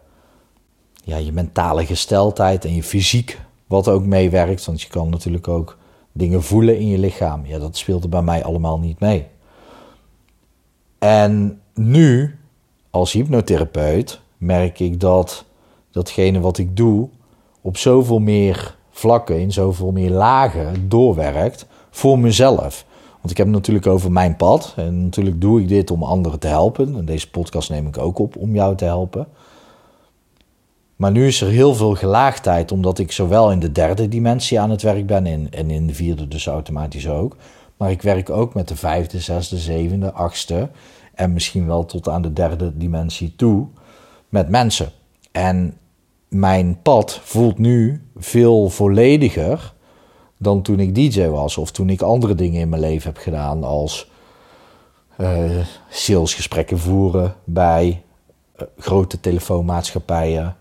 ja, 1.05 1.17
je 1.17 1.33
mentale 1.33 1.87
gesteldheid 1.87 2.65
en 2.65 2.75
je 2.75 2.83
fysiek, 2.83 3.41
wat 3.67 3.89
ook 3.89 4.05
meewerkt. 4.05 4.65
Want 4.65 4.83
je 4.83 4.89
kan 4.89 5.11
natuurlijk 5.11 5.49
ook 5.49 5.79
dingen 6.12 6.43
voelen 6.43 6.79
in 6.79 6.87
je 6.87 6.99
lichaam. 6.99 7.47
Ja, 7.47 7.59
dat 7.59 7.77
speelt 7.77 8.03
er 8.03 8.09
bij 8.09 8.23
mij 8.23 8.45
allemaal 8.45 8.79
niet 8.79 9.00
mee. 9.00 9.27
En 10.99 11.61
nu, 11.75 12.39
als 12.91 13.12
hypnotherapeut, 13.12 14.21
merk 14.37 14.81
ik 14.81 15.00
dat 15.00 15.45
datgene 15.91 16.41
wat 16.41 16.59
ik 16.59 16.77
doe 16.77 17.09
op 17.61 17.77
zoveel 17.77 18.19
meer 18.19 18.77
vlakken, 18.91 19.41
in 19.41 19.53
zoveel 19.53 19.93
meer 19.93 20.11
lagen 20.11 20.89
doorwerkt 20.89 21.67
voor 21.91 22.19
mezelf. 22.19 22.85
Want 23.21 23.31
ik 23.31 23.37
heb 23.37 23.47
het 23.47 23.57
natuurlijk 23.57 23.87
over 23.87 24.13
mijn 24.13 24.37
pad. 24.37 24.73
En 24.77 25.05
natuurlijk 25.05 25.41
doe 25.41 25.61
ik 25.61 25.69
dit 25.69 25.91
om 25.91 26.03
anderen 26.03 26.39
te 26.39 26.47
helpen. 26.47 26.97
En 26.97 27.05
deze 27.05 27.31
podcast 27.31 27.71
neem 27.71 27.87
ik 27.87 27.99
ook 27.99 28.19
op 28.19 28.37
om 28.37 28.55
jou 28.55 28.77
te 28.77 28.85
helpen. 28.85 29.27
Maar 30.97 31.11
nu 31.11 31.27
is 31.27 31.41
er 31.41 31.49
heel 31.49 31.75
veel 31.75 31.95
gelaagdheid, 31.95 32.73
omdat 32.73 32.99
ik 32.99 33.13
zowel 33.13 33.53
in 33.53 33.59
de 33.59 33.73
derde 33.73 34.09
dimensie 34.09 34.61
aan 34.61 34.71
het 34.71 34.83
werk 34.83 35.07
ben 35.07 35.27
en 35.51 35.71
in 35.71 35.87
de 35.87 35.95
vierde 35.95 36.29
dus 36.29 36.47
automatisch 36.47 37.09
ook. 37.09 37.37
Maar 37.77 37.91
ik 37.91 38.03
werk 38.03 38.31
ook 38.31 38.55
met 38.55 38.69
de 38.69 38.77
vijfde, 38.77 39.21
zesde, 39.21 39.59
zevende, 39.59 40.13
achtste 40.13 40.71
en 41.15 41.33
misschien 41.33 41.67
wel 41.67 41.87
tot 41.87 42.09
aan 42.09 42.23
de 42.23 42.33
derde 42.33 42.77
dimensie 42.77 43.37
toe 43.37 43.67
met 44.29 44.49
mensen. 44.49 44.93
En 45.33 45.79
mijn 46.29 46.83
pad 46.83 47.21
voelt 47.23 47.59
nu 47.59 48.03
veel 48.17 48.69
vollediger 48.69 49.75
dan 50.37 50.63
toen 50.63 50.81
ik 50.81 50.95
DJ 50.95 51.27
was 51.27 51.59
of 51.59 51.71
toen 51.71 51.91
ik 51.91 52.01
andere 52.01 52.35
dingen 52.35 52.61
in 52.61 52.69
mijn 52.69 52.83
leven 52.83 53.13
heb 53.13 53.23
gedaan 53.23 53.65
als 53.65 54.11
uh, 55.21 55.67
salesgesprekken 55.89 56.79
voeren 56.79 57.35
bij 57.45 58.03
uh, 58.57 58.67
grote 58.79 59.21
telefoonmaatschappijen. 59.21 60.57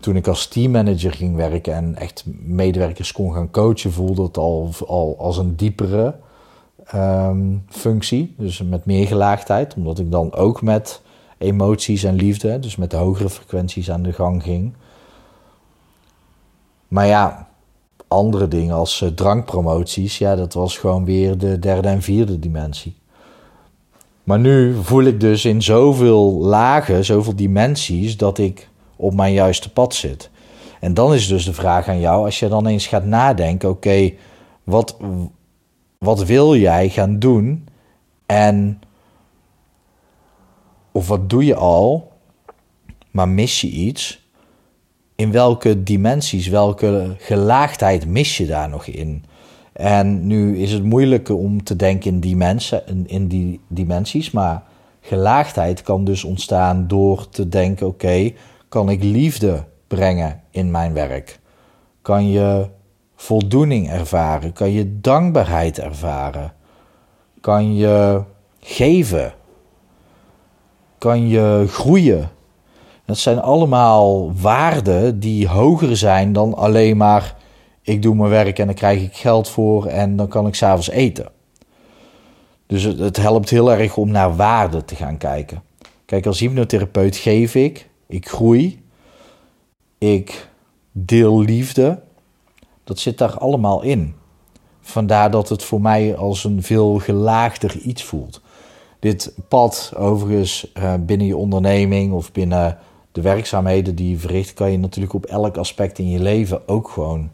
Toen 0.00 0.16
ik 0.16 0.26
als 0.26 0.46
teammanager 0.46 1.12
ging 1.12 1.36
werken 1.36 1.74
en 1.74 1.96
echt 1.96 2.24
medewerkers 2.42 3.12
kon 3.12 3.32
gaan 3.32 3.50
coachen, 3.50 3.92
voelde 3.92 4.22
het 4.22 4.36
al, 4.36 4.70
al 4.86 5.16
als 5.18 5.38
een 5.38 5.56
diepere 5.56 6.14
um, 6.94 7.64
functie. 7.68 8.34
Dus 8.38 8.62
met 8.62 8.84
meer 8.84 9.06
gelaagdheid, 9.06 9.74
omdat 9.74 9.98
ik 9.98 10.10
dan 10.10 10.34
ook 10.34 10.62
met 10.62 11.01
emoties 11.42 12.04
en 12.04 12.14
liefde, 12.14 12.58
dus 12.58 12.76
met 12.76 12.90
de 12.90 12.96
hogere 12.96 13.28
frequenties 13.28 13.90
aan 13.90 14.02
de 14.02 14.12
gang 14.12 14.42
ging. 14.42 14.72
Maar 16.88 17.06
ja, 17.06 17.48
andere 18.08 18.48
dingen 18.48 18.74
als 18.74 19.00
uh, 19.00 19.08
drankpromoties, 19.08 20.18
ja, 20.18 20.36
dat 20.36 20.52
was 20.52 20.78
gewoon 20.78 21.04
weer 21.04 21.38
de 21.38 21.58
derde 21.58 21.88
en 21.88 22.02
vierde 22.02 22.38
dimensie. 22.38 22.96
Maar 24.24 24.38
nu 24.38 24.74
voel 24.82 25.02
ik 25.02 25.20
dus 25.20 25.44
in 25.44 25.62
zoveel 25.62 26.32
lagen, 26.32 27.04
zoveel 27.04 27.36
dimensies, 27.36 28.16
dat 28.16 28.38
ik 28.38 28.68
op 28.96 29.14
mijn 29.14 29.32
juiste 29.32 29.72
pad 29.72 29.94
zit. 29.94 30.30
En 30.80 30.94
dan 30.94 31.14
is 31.14 31.28
dus 31.28 31.44
de 31.44 31.52
vraag 31.52 31.88
aan 31.88 32.00
jou, 32.00 32.24
als 32.24 32.38
je 32.38 32.48
dan 32.48 32.66
eens 32.66 32.86
gaat 32.86 33.04
nadenken, 33.04 33.68
oké, 33.68 34.12
wat, 34.64 34.96
wat 35.98 36.24
wil 36.24 36.56
jij 36.56 36.88
gaan 36.88 37.18
doen? 37.18 37.68
En, 38.26 38.80
of 40.92 41.08
wat 41.08 41.30
doe 41.30 41.44
je 41.44 41.54
al, 41.54 42.12
maar 43.10 43.28
mis 43.28 43.60
je 43.60 43.68
iets? 43.68 44.22
in 45.22 45.32
welke 45.32 45.82
dimensies, 45.82 46.48
welke 46.48 47.14
gelaagdheid 47.18 48.06
mis 48.06 48.36
je 48.36 48.46
daar 48.46 48.68
nog 48.68 48.86
in? 48.86 49.24
En 49.72 50.26
nu 50.26 50.58
is 50.58 50.72
het 50.72 50.82
moeilijk 50.82 51.28
om 51.28 51.64
te 51.64 51.76
denken 51.76 52.10
in 52.10 52.20
die, 52.20 52.36
mensen, 52.36 53.06
in 53.06 53.28
die 53.28 53.60
dimensies, 53.68 54.30
maar 54.30 54.62
gelaagdheid 55.00 55.82
kan 55.82 56.04
dus 56.04 56.24
ontstaan 56.24 56.88
door 56.88 57.28
te 57.28 57.48
denken: 57.48 57.86
oké, 57.86 58.32
kan 58.68 58.90
ik 58.90 59.02
liefde 59.02 59.64
brengen 59.86 60.40
in 60.50 60.70
mijn 60.70 60.92
werk? 60.92 61.38
Kan 62.02 62.30
je 62.30 62.68
voldoening 63.16 63.90
ervaren? 63.90 64.52
Kan 64.52 64.72
je 64.72 65.00
dankbaarheid 65.00 65.78
ervaren? 65.78 66.52
Kan 67.40 67.76
je 67.76 68.22
geven? 68.60 69.32
Kan 71.02 71.28
je 71.28 71.64
groeien? 71.68 72.30
Dat 73.04 73.18
zijn 73.18 73.40
allemaal 73.40 74.32
waarden 74.34 75.20
die 75.20 75.48
hoger 75.48 75.96
zijn 75.96 76.32
dan 76.32 76.54
alleen 76.54 76.96
maar 76.96 77.36
ik 77.80 78.02
doe 78.02 78.14
mijn 78.14 78.30
werk 78.30 78.58
en 78.58 78.66
dan 78.66 78.74
krijg 78.74 79.02
ik 79.02 79.16
geld 79.16 79.48
voor 79.48 79.86
en 79.86 80.16
dan 80.16 80.28
kan 80.28 80.46
ik 80.46 80.54
s'avonds 80.54 80.90
eten. 80.90 81.30
Dus 82.66 82.82
het, 82.82 82.98
het, 82.98 83.16
helpt 83.16 83.50
heel 83.50 83.72
erg 83.72 83.96
om 83.96 84.10
naar 84.10 84.36
waarde 84.36 84.84
te 84.84 84.94
gaan 84.94 85.18
kijken. 85.18 85.62
Kijk, 86.04 86.26
als 86.26 86.40
hypnotherapeut 86.40 87.16
geef 87.16 87.54
ik, 87.54 87.88
ik 88.06 88.28
groei, 88.28 88.82
ik 89.98 90.48
deel 90.92 91.40
liefde. 91.40 92.02
Dat 92.84 92.98
zit 92.98 93.18
daar 93.18 93.38
allemaal 93.38 93.82
in. 93.82 94.14
Vandaar 94.80 95.30
dat 95.30 95.48
het 95.48 95.64
voor 95.64 95.80
mij 95.80 96.16
als 96.16 96.44
een 96.44 96.62
veel 96.62 96.98
gelaagder 96.98 97.76
iets 97.78 98.04
voelt. 98.04 98.41
Dit 99.02 99.34
pad, 99.48 99.92
overigens, 99.96 100.72
eh, 100.72 100.94
binnen 101.00 101.26
je 101.26 101.36
onderneming 101.36 102.12
of 102.12 102.32
binnen 102.32 102.78
de 103.12 103.20
werkzaamheden 103.20 103.94
die 103.94 104.10
je 104.10 104.18
verricht, 104.18 104.54
kan 104.54 104.70
je 104.70 104.78
natuurlijk 104.78 105.12
op 105.12 105.24
elk 105.24 105.56
aspect 105.56 105.98
in 105.98 106.08
je 106.08 106.20
leven 106.20 106.68
ook 106.68 106.88
gewoon 106.88 107.30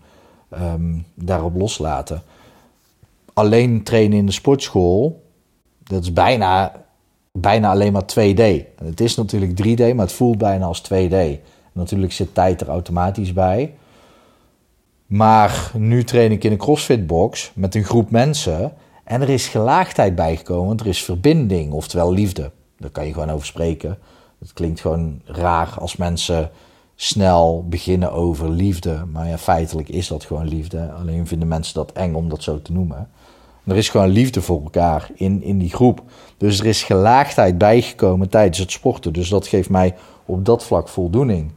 um, 0.63 1.05
daarop 1.15 1.57
loslaten. 1.57 2.23
Alleen 3.33 3.83
trainen 3.83 4.19
in 4.19 4.27
de 4.27 4.33
sportschool, 4.33 5.23
dat 5.83 6.03
is 6.03 6.13
bijna, 6.13 6.85
bijna 7.33 7.71
alleen 7.71 7.93
maar 7.93 8.07
2D. 8.19 8.43
Het 8.85 9.01
is 9.01 9.15
natuurlijk 9.15 9.53
3D, 9.63 9.95
maar 9.95 10.07
het 10.07 10.15
voelt 10.15 10.39
bijna 10.39 10.67
als 10.67 10.83
2D. 10.93 11.17
Natuurlijk 11.73 12.13
zit 12.13 12.35
tijd 12.35 12.61
er 12.61 12.69
automatisch 12.69 13.33
bij. 13.33 13.75
Maar 15.07 15.71
nu 15.75 16.05
train 16.05 16.33
ik 16.33 16.45
in 16.45 16.53
een 16.53 16.59
CrossFit-box 16.59 17.53
met 17.55 17.75
een 17.75 17.85
groep 17.85 18.11
mensen. 18.11 18.73
En 19.09 19.23
er 19.23 19.29
is 19.29 19.49
gelaagdheid 19.49 20.15
bijgekomen, 20.15 20.67
want 20.67 20.81
er 20.81 20.87
is 20.87 21.05
verbinding, 21.05 21.73
oftewel 21.73 22.12
liefde. 22.12 22.50
Daar 22.79 22.91
kan 22.91 23.07
je 23.07 23.12
gewoon 23.12 23.31
over 23.31 23.47
spreken. 23.47 23.99
Het 24.38 24.53
klinkt 24.53 24.81
gewoon 24.81 25.21
raar 25.25 25.75
als 25.79 25.97
mensen 25.97 26.50
snel 26.95 27.65
beginnen 27.69 28.12
over 28.12 28.50
liefde. 28.50 29.05
Maar 29.12 29.29
ja, 29.29 29.38
feitelijk 29.38 29.88
is 29.88 30.09
dat 30.09 30.25
gewoon 30.25 30.49
liefde. 30.49 30.93
Alleen 30.93 31.27
vinden 31.27 31.49
mensen 31.49 31.75
dat 31.75 31.93
eng 31.93 32.15
om 32.15 32.29
dat 32.29 32.43
zo 32.43 32.62
te 32.62 32.73
noemen. 32.73 33.11
Er 33.65 33.77
is 33.77 33.88
gewoon 33.88 34.09
liefde 34.09 34.43
voor 34.43 34.62
elkaar 34.62 35.11
in, 35.15 35.43
in 35.43 35.59
die 35.59 35.71
groep. 35.71 36.03
Dus 36.37 36.61
er 36.61 36.67
is 36.67 36.83
gelaagdheid 36.83 37.59
bijgekomen 37.59 38.29
tijdens 38.29 38.59
het 38.59 38.71
sporten. 38.71 39.12
Dus 39.12 39.29
dat 39.29 39.47
geeft 39.47 39.71
mij 39.71 39.95
op 40.25 40.45
dat 40.45 40.65
vlak 40.65 40.88
voldoening. 40.88 41.53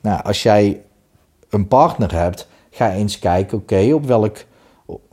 Nou, 0.00 0.22
als 0.22 0.42
jij 0.42 0.80
een 1.48 1.68
partner 1.68 2.12
hebt, 2.12 2.48
ga 2.70 2.92
eens 2.92 3.18
kijken, 3.18 3.58
oké, 3.58 3.92
op 3.94 4.04
welk, 4.06 4.44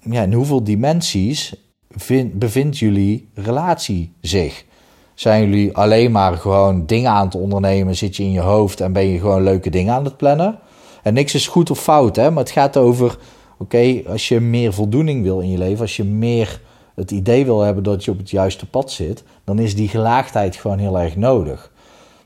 ja, 0.03 0.21
in 0.21 0.33
hoeveel 0.33 0.63
dimensies 0.63 1.62
vind, 1.95 2.33
bevindt 2.33 2.77
jullie 2.77 3.27
relatie 3.33 4.13
zich? 4.21 4.65
Zijn 5.13 5.49
jullie 5.49 5.75
alleen 5.75 6.11
maar 6.11 6.37
gewoon 6.37 6.85
dingen 6.85 7.11
aan 7.11 7.25
het 7.25 7.35
ondernemen? 7.35 7.95
Zit 7.95 8.15
je 8.15 8.23
in 8.23 8.31
je 8.31 8.39
hoofd 8.39 8.81
en 8.81 8.93
ben 8.93 9.07
je 9.07 9.19
gewoon 9.19 9.43
leuke 9.43 9.69
dingen 9.69 9.93
aan 9.93 10.05
het 10.05 10.17
plannen? 10.17 10.59
En 11.03 11.13
niks 11.13 11.33
is 11.33 11.47
goed 11.47 11.71
of 11.71 11.79
fout, 11.79 12.15
hè? 12.15 12.31
maar 12.31 12.43
het 12.43 12.51
gaat 12.51 12.77
over: 12.77 13.17
oké, 13.57 14.01
als 14.07 14.27
je 14.27 14.39
meer 14.39 14.73
voldoening 14.73 15.23
wil 15.23 15.39
in 15.39 15.49
je 15.49 15.57
leven, 15.57 15.81
als 15.81 15.97
je 15.97 16.03
meer 16.03 16.61
het 16.95 17.11
idee 17.11 17.45
wil 17.45 17.61
hebben 17.61 17.83
dat 17.83 18.05
je 18.05 18.11
op 18.11 18.17
het 18.17 18.29
juiste 18.29 18.65
pad 18.65 18.91
zit, 18.91 19.23
dan 19.43 19.59
is 19.59 19.75
die 19.75 19.87
gelaagdheid 19.87 20.55
gewoon 20.55 20.77
heel 20.77 20.99
erg 20.99 21.15
nodig. 21.15 21.71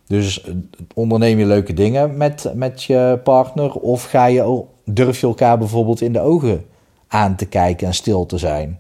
Dus 0.08 0.42
eh, 0.42 0.54
onderneem 0.94 1.40
je 1.40 1.46
leuke 1.46 1.74
dingen 1.74 2.18
met, 2.18 2.52
met 2.56 2.84
je 2.84 3.20
partner 3.24 3.72
of 3.72 4.04
ga 4.04 4.26
je, 4.26 4.64
durf 4.86 5.20
je 5.20 5.28
elkaar 5.28 5.58
bijvoorbeeld 5.58 6.02
in 6.02 6.14
de 6.14 6.20
ogen 6.20 6.66
aan 7.08 7.36
te 7.36 7.46
kijken 7.46 7.88
en 7.88 7.94
stil 7.94 8.26
te 8.26 8.38
zijn. 8.38 8.80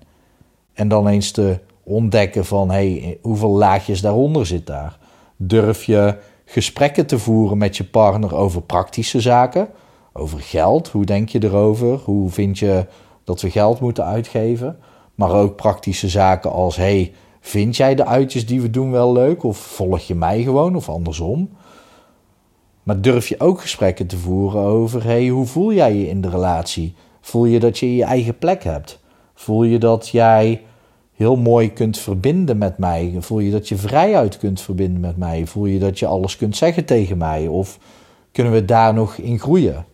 En 0.77 0.87
dan 0.87 1.07
eens 1.07 1.31
te 1.31 1.59
ontdekken 1.83 2.45
van 2.45 2.71
hey, 2.71 3.17
hoeveel 3.21 3.49
laagjes 3.49 4.01
daaronder 4.01 4.45
zit 4.45 4.65
daar. 4.65 4.97
Durf 5.37 5.83
je 5.83 6.17
gesprekken 6.45 7.05
te 7.05 7.19
voeren 7.19 7.57
met 7.57 7.77
je 7.77 7.83
partner 7.83 8.35
over 8.35 8.61
praktische 8.61 9.21
zaken, 9.21 9.69
over 10.13 10.39
geld. 10.39 10.87
Hoe 10.87 11.05
denk 11.05 11.29
je 11.29 11.43
erover? 11.43 11.99
Hoe 12.03 12.29
vind 12.29 12.59
je 12.59 12.85
dat 13.23 13.41
we 13.41 13.49
geld 13.49 13.79
moeten 13.79 14.05
uitgeven? 14.05 14.77
Maar 15.15 15.31
ook 15.31 15.55
praktische 15.55 16.09
zaken 16.09 16.51
als 16.51 16.75
hey, 16.75 17.13
vind 17.39 17.75
jij 17.75 17.95
de 17.95 18.05
uitjes 18.05 18.45
die 18.45 18.61
we 18.61 18.69
doen 18.69 18.91
wel 18.91 19.13
leuk 19.13 19.43
of 19.43 19.57
volg 19.57 19.99
je 19.99 20.15
mij 20.15 20.41
gewoon 20.41 20.75
of 20.75 20.89
andersom? 20.89 21.49
Maar 22.83 23.01
durf 23.01 23.27
je 23.27 23.39
ook 23.39 23.61
gesprekken 23.61 24.07
te 24.07 24.17
voeren 24.17 24.61
over 24.61 25.03
hey, 25.03 25.27
hoe 25.27 25.45
voel 25.45 25.73
jij 25.73 25.95
je 25.95 26.09
in 26.09 26.21
de 26.21 26.29
relatie? 26.29 26.95
Voel 27.21 27.45
je 27.45 27.59
dat 27.59 27.77
je 27.77 27.95
je 27.95 28.03
eigen 28.03 28.37
plek 28.37 28.63
hebt? 28.63 28.99
Voel 29.39 29.63
je 29.63 29.77
dat 29.77 30.07
jij 30.07 30.61
heel 31.13 31.35
mooi 31.35 31.73
kunt 31.73 31.97
verbinden 31.97 32.57
met 32.57 32.77
mij? 32.77 33.15
Voel 33.19 33.39
je 33.39 33.51
dat 33.51 33.67
je 33.67 33.75
vrijuit 33.75 34.37
kunt 34.37 34.61
verbinden 34.61 35.01
met 35.01 35.17
mij? 35.17 35.45
Voel 35.45 35.65
je 35.65 35.79
dat 35.79 35.99
je 35.99 36.05
alles 36.05 36.37
kunt 36.37 36.57
zeggen 36.57 36.85
tegen 36.85 37.17
mij? 37.17 37.47
Of 37.47 37.79
kunnen 38.31 38.53
we 38.53 38.65
daar 38.65 38.93
nog 38.93 39.17
in 39.17 39.39
groeien? 39.39 39.85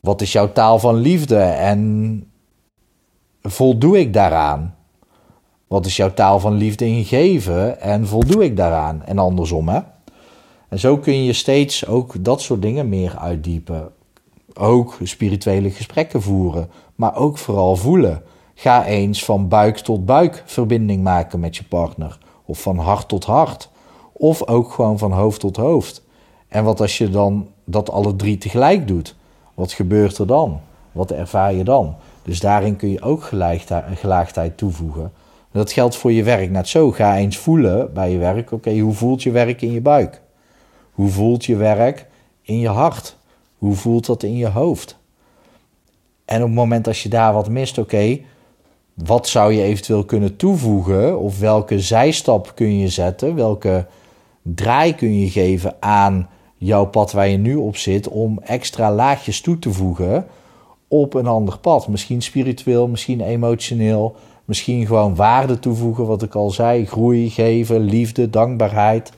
Wat 0.00 0.20
is 0.20 0.32
jouw 0.32 0.52
taal 0.52 0.78
van 0.78 0.94
liefde 0.94 1.38
en 1.38 2.30
voldoe 3.42 3.98
ik 3.98 4.12
daaraan? 4.12 4.76
Wat 5.66 5.86
is 5.86 5.96
jouw 5.96 6.12
taal 6.14 6.40
van 6.40 6.54
liefde 6.54 6.86
in 6.86 7.04
geven 7.04 7.80
en 7.80 8.06
voldoe 8.06 8.44
ik 8.44 8.56
daaraan? 8.56 9.02
En 9.04 9.18
andersom, 9.18 9.68
hè? 9.68 9.80
En 10.68 10.78
zo 10.78 10.98
kun 10.98 11.24
je 11.24 11.32
steeds 11.32 11.86
ook 11.86 12.24
dat 12.24 12.40
soort 12.40 12.62
dingen 12.62 12.88
meer 12.88 13.18
uitdiepen. 13.18 13.92
Ook 14.54 14.98
spirituele 15.02 15.70
gesprekken 15.70 16.22
voeren, 16.22 16.70
maar 16.96 17.16
ook 17.16 17.38
vooral 17.38 17.76
voelen. 17.76 18.22
Ga 18.54 18.84
eens 18.84 19.24
van 19.24 19.48
buik 19.48 19.76
tot 19.78 20.04
buik 20.04 20.42
verbinding 20.46 21.02
maken 21.02 21.40
met 21.40 21.56
je 21.56 21.64
partner. 21.64 22.18
Of 22.44 22.60
van 22.60 22.78
hart 22.78 23.08
tot 23.08 23.24
hart. 23.24 23.70
Of 24.12 24.46
ook 24.46 24.72
gewoon 24.72 24.98
van 24.98 25.12
hoofd 25.12 25.40
tot 25.40 25.56
hoofd. 25.56 26.02
En 26.48 26.64
wat 26.64 26.80
als 26.80 26.98
je 26.98 27.10
dan 27.10 27.48
dat 27.64 27.90
alle 27.90 28.16
drie 28.16 28.38
tegelijk 28.38 28.88
doet? 28.88 29.16
Wat 29.54 29.72
gebeurt 29.72 30.18
er 30.18 30.26
dan? 30.26 30.60
Wat 30.92 31.10
ervaar 31.10 31.54
je 31.54 31.64
dan? 31.64 31.94
Dus 32.22 32.40
daarin 32.40 32.76
kun 32.76 32.90
je 32.90 33.02
ook 33.02 33.22
gelaagdheid 33.94 34.56
toevoegen. 34.56 35.12
Dat 35.52 35.72
geldt 35.72 35.96
voor 35.96 36.12
je 36.12 36.22
werk 36.22 36.50
net 36.50 36.68
zo. 36.68 36.90
Ga 36.90 37.16
eens 37.16 37.36
voelen 37.38 37.92
bij 37.92 38.10
je 38.10 38.18
werk. 38.18 38.52
Oké, 38.52 38.78
hoe 38.78 38.92
voelt 38.92 39.22
je 39.22 39.30
werk 39.30 39.62
in 39.62 39.72
je 39.72 39.80
buik? 39.80 40.22
Hoe 40.92 41.08
voelt 41.08 41.44
je 41.44 41.56
werk 41.56 42.06
in 42.42 42.58
je 42.58 42.68
hart? 42.68 43.16
Hoe 43.58 43.74
voelt 43.74 44.06
dat 44.06 44.22
in 44.22 44.36
je 44.36 44.48
hoofd? 44.48 44.98
En 46.26 46.40
op 46.40 46.46
het 46.46 46.56
moment 46.56 46.86
als 46.86 47.02
je 47.02 47.08
daar 47.08 47.32
wat 47.32 47.48
mist, 47.48 47.78
oké, 47.78 48.18
wat 48.94 49.28
zou 49.28 49.52
je 49.52 49.62
eventueel 49.62 50.04
kunnen 50.04 50.36
toevoegen? 50.36 51.20
Of 51.20 51.38
welke 51.38 51.80
zijstap 51.80 52.52
kun 52.54 52.78
je 52.78 52.88
zetten? 52.88 53.34
Welke 53.34 53.86
draai 54.42 54.94
kun 54.94 55.20
je 55.20 55.30
geven 55.30 55.76
aan 55.80 56.28
jouw 56.56 56.86
pad 56.86 57.12
waar 57.12 57.28
je 57.28 57.36
nu 57.36 57.54
op 57.54 57.76
zit 57.76 58.08
om 58.08 58.38
extra 58.38 58.92
laagjes 58.92 59.40
toe 59.40 59.58
te 59.58 59.72
voegen 59.72 60.26
op 60.88 61.14
een 61.14 61.26
ander 61.26 61.58
pad? 61.58 61.88
Misschien 61.88 62.22
spiritueel, 62.22 62.88
misschien 62.88 63.20
emotioneel, 63.20 64.16
misschien 64.44 64.86
gewoon 64.86 65.14
waarde 65.14 65.58
toevoegen, 65.58 66.06
wat 66.06 66.22
ik 66.22 66.34
al 66.34 66.50
zei: 66.50 66.86
groei, 66.86 67.30
geven, 67.30 67.80
liefde, 67.80 68.30
dankbaarheid. 68.30 69.12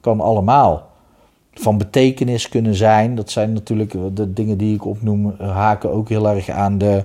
Kan 0.00 0.20
allemaal. 0.20 0.89
Van 1.60 1.78
betekenis 1.78 2.48
kunnen 2.48 2.74
zijn. 2.74 3.14
Dat 3.14 3.30
zijn 3.30 3.52
natuurlijk 3.52 3.92
de 4.14 4.32
dingen 4.32 4.58
die 4.58 4.74
ik 4.74 4.84
opnoem, 4.86 5.34
haken 5.38 5.90
ook 5.90 6.08
heel 6.08 6.28
erg 6.28 6.48
aan 6.48 6.78
de 6.78 7.04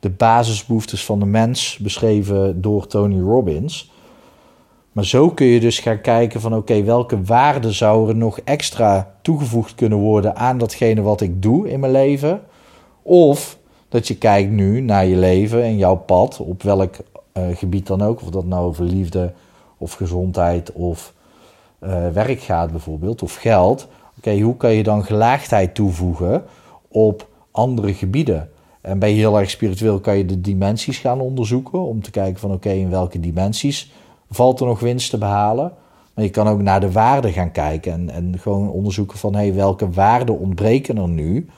de 0.00 0.10
basisbehoeftes 0.10 1.04
van 1.04 1.18
de 1.18 1.26
mens, 1.26 1.78
beschreven 1.78 2.60
door 2.60 2.86
Tony 2.86 3.20
Robbins. 3.20 3.90
Maar 4.92 5.04
zo 5.04 5.30
kun 5.30 5.46
je 5.46 5.60
dus 5.60 5.78
gaan 5.78 6.00
kijken 6.00 6.40
van 6.40 6.54
oké, 6.54 6.82
welke 6.82 7.22
waarde 7.22 7.72
zou 7.72 8.08
er 8.08 8.16
nog 8.16 8.40
extra 8.40 9.14
toegevoegd 9.22 9.74
kunnen 9.74 9.98
worden 9.98 10.36
aan 10.36 10.58
datgene 10.58 11.02
wat 11.02 11.20
ik 11.20 11.42
doe 11.42 11.70
in 11.70 11.80
mijn 11.80 11.92
leven? 11.92 12.40
Of 13.02 13.58
dat 13.88 14.08
je 14.08 14.16
kijkt 14.16 14.50
nu 14.50 14.80
naar 14.80 15.06
je 15.06 15.16
leven 15.16 15.62
en 15.62 15.76
jouw 15.76 15.96
pad, 15.96 16.40
op 16.40 16.62
welk 16.62 16.94
uh, 17.34 17.44
gebied 17.54 17.86
dan 17.86 18.02
ook, 18.02 18.22
of 18.22 18.30
dat 18.30 18.44
nou 18.44 18.66
over 18.66 18.84
liefde 18.84 19.32
of 19.78 19.92
gezondheid 19.92 20.72
of 20.72 21.14
werk 22.12 22.40
gaat 22.40 22.70
bijvoorbeeld, 22.70 23.22
of 23.22 23.34
geld. 23.34 23.88
Oké, 24.18 24.40
hoe 24.40 24.56
kan 24.56 24.72
je 24.72 24.82
dan 24.82 25.04
gelaagdheid 25.04 25.74
toevoegen 25.74 26.44
op 26.88 27.28
andere 27.50 27.94
gebieden? 27.94 28.50
En 28.80 28.98
ben 28.98 29.08
je 29.08 29.14
heel 29.14 29.38
erg 29.38 29.50
spiritueel, 29.50 30.00
kan 30.00 30.16
je 30.16 30.24
de 30.24 30.40
dimensies 30.40 30.98
gaan 30.98 31.20
onderzoeken. 31.20 31.80
Om 31.80 32.02
te 32.02 32.10
kijken 32.10 32.40
van 32.40 32.52
oké, 32.52 32.70
in 32.70 32.90
welke 32.90 33.20
dimensies 33.20 33.92
valt 34.30 34.60
er 34.60 34.66
nog 34.66 34.80
winst 34.80 35.10
te 35.10 35.18
behalen. 35.18 35.72
Maar 36.14 36.24
je 36.24 36.30
kan 36.30 36.48
ook 36.48 36.62
naar 36.62 36.80
de 36.80 36.92
waarden 36.92 37.32
gaan 37.32 37.52
kijken. 37.52 37.92
En, 37.92 38.10
en 38.10 38.38
gewoon 38.38 38.70
onderzoeken 38.70 39.18
van 39.18 39.34
hey, 39.34 39.54
welke 39.54 39.90
waarden 39.90 40.38
ontbreken 40.38 40.98
er 40.98 41.08
nu. 41.08 41.48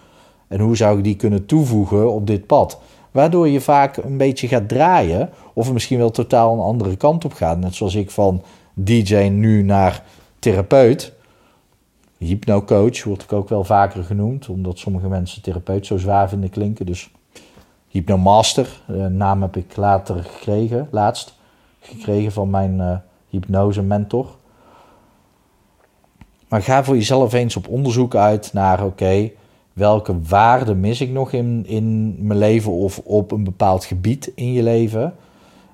En 0.49 0.61
hoe 0.61 0.77
zou 0.77 0.99
ik 0.99 1.05
die 1.05 1.17
kunnen 1.17 1.47
toevoegen 1.47 2.13
op 2.13 2.27
dit 2.27 2.47
pad. 2.47 2.81
Waardoor 3.11 3.49
je 3.49 3.61
vaak 3.61 3.97
een 3.97 4.17
beetje 4.17 4.49
gaat 4.49 4.69
draaien. 4.69 5.31
Of 5.55 5.73
misschien 5.73 5.99
wel 5.99 6.11
totaal 6.11 6.53
een 6.53 6.61
andere 6.61 6.97
kant 6.97 7.25
op 7.25 7.33
gaat. 7.33 7.59
Net 7.59 7.75
zoals 7.75 7.95
ik 7.95 8.11
van 8.11 8.43
DJ 8.75 9.17
nu 9.17 9.63
naar 9.63 10.03
therapeut 10.39 11.13
hypnocoach 12.27 13.05
wordt 13.05 13.23
ik 13.23 13.33
ook 13.33 13.49
wel 13.49 13.65
vaker 13.65 14.05
genoemd, 14.05 14.49
omdat 14.49 14.79
sommige 14.79 15.09
mensen 15.09 15.43
therapeut 15.43 15.87
zo 15.87 15.99
zwaar 15.99 16.29
vinden 16.29 16.51
klinken. 16.51 16.87
Dus 16.87 17.11
hypnomaster, 17.89 18.81
de 18.87 18.93
naam 18.93 19.43
heb 19.43 19.57
ik 19.57 19.77
later 19.77 20.25
gekregen, 20.25 20.89
laatst 20.91 21.35
gekregen 21.81 22.33
van 22.33 22.51
mijn 22.51 22.77
uh, 22.79 22.97
hypnose 23.29 23.83
mentor. 23.83 24.37
Maar 26.49 26.63
ga 26.63 26.85
voor 26.85 26.95
jezelf 26.95 27.33
eens 27.33 27.57
op 27.57 27.69
onderzoek 27.69 28.15
uit 28.15 28.53
naar, 28.53 28.85
oké, 28.85 29.31
welke 29.73 30.21
waarde 30.21 30.75
mis 30.75 31.01
ik 31.01 31.11
nog 31.11 31.33
in, 31.33 31.67
in 31.67 32.17
mijn 32.27 32.39
leven 32.39 32.73
of 32.73 32.99
op 32.99 33.33
een 33.33 33.45
bepaald 33.45 33.85
gebied 33.85 34.33
in 34.35 34.53
je 34.53 34.63
leven? 34.63 35.15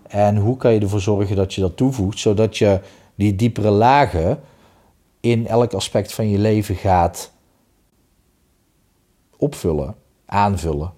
En 0.08 0.36
hoe 0.36 0.56
kan 0.56 0.72
je 0.72 0.80
ervoor 0.80 1.00
zorgen 1.00 1.36
dat 1.36 1.54
je 1.54 1.60
dat 1.60 1.76
toevoegt, 1.76 2.18
zodat 2.18 2.58
je 2.58 2.80
die 3.14 3.36
diepere 3.36 3.70
lagen 3.70 4.40
in 5.20 5.46
elk 5.46 5.72
aspect 5.72 6.12
van 6.12 6.28
je 6.28 6.38
leven 6.38 6.74
gaat 6.74 7.32
opvullen, 9.36 9.94
aanvullen. 10.26 10.92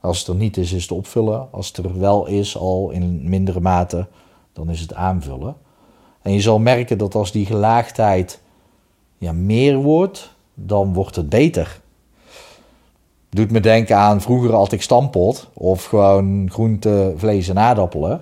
Als 0.00 0.18
het 0.18 0.28
er 0.28 0.34
niet 0.34 0.56
is, 0.56 0.72
is 0.72 0.82
het 0.82 0.92
opvullen. 0.92 1.52
Als 1.52 1.66
het 1.66 1.76
er 1.76 1.98
wel 1.98 2.26
is, 2.26 2.56
al 2.56 2.90
in 2.90 3.28
mindere 3.28 3.60
mate, 3.60 4.06
dan 4.52 4.70
is 4.70 4.80
het 4.80 4.94
aanvullen. 4.94 5.56
En 6.22 6.32
je 6.32 6.40
zal 6.40 6.58
merken 6.58 6.98
dat 6.98 7.14
als 7.14 7.32
die 7.32 7.46
gelaagdheid 7.46 8.40
ja, 9.18 9.32
meer 9.32 9.76
wordt, 9.76 10.34
dan 10.54 10.92
wordt 10.92 11.16
het 11.16 11.28
beter. 11.28 11.80
Doet 13.34 13.50
me 13.50 13.60
denken 13.60 13.96
aan 13.96 14.20
vroeger 14.20 14.72
ik 14.72 14.82
stampot 14.82 15.48
of 15.52 15.84
gewoon 15.84 16.48
groente, 16.52 17.12
vlees 17.16 17.48
en 17.48 17.58
aardappelen. 17.58 18.20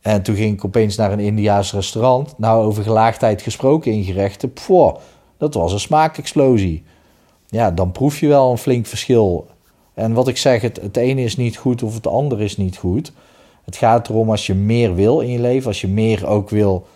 En 0.00 0.22
toen 0.22 0.34
ging 0.34 0.54
ik 0.54 0.64
opeens 0.64 0.96
naar 0.96 1.12
een 1.12 1.20
Indiaas 1.20 1.72
restaurant. 1.72 2.34
Nou, 2.38 2.64
over 2.64 2.82
gelaagdheid 2.82 3.42
gesproken 3.42 3.92
in 3.92 4.04
gerechten. 4.04 4.52
Pfoh, 4.52 4.96
dat 5.36 5.54
was 5.54 5.72
een 5.72 5.80
smaakexplosie. 5.80 6.84
Ja, 7.46 7.70
dan 7.70 7.92
proef 7.92 8.20
je 8.20 8.28
wel 8.28 8.50
een 8.50 8.58
flink 8.58 8.86
verschil. 8.86 9.46
En 9.94 10.12
wat 10.12 10.28
ik 10.28 10.36
zeg, 10.36 10.62
het, 10.62 10.80
het 10.80 10.96
ene 10.96 11.22
is 11.22 11.36
niet 11.36 11.56
goed 11.56 11.82
of 11.82 11.94
het 11.94 12.06
andere 12.06 12.44
is 12.44 12.56
niet 12.56 12.76
goed. 12.76 13.12
Het 13.64 13.76
gaat 13.76 14.08
erom 14.08 14.30
als 14.30 14.46
je 14.46 14.54
meer 14.54 14.94
wil 14.94 15.20
in 15.20 15.30
je 15.30 15.40
leven, 15.40 15.68
als 15.68 15.80
je 15.80 15.88
meer 15.88 16.26
ook 16.26 16.50
wil 16.50 16.86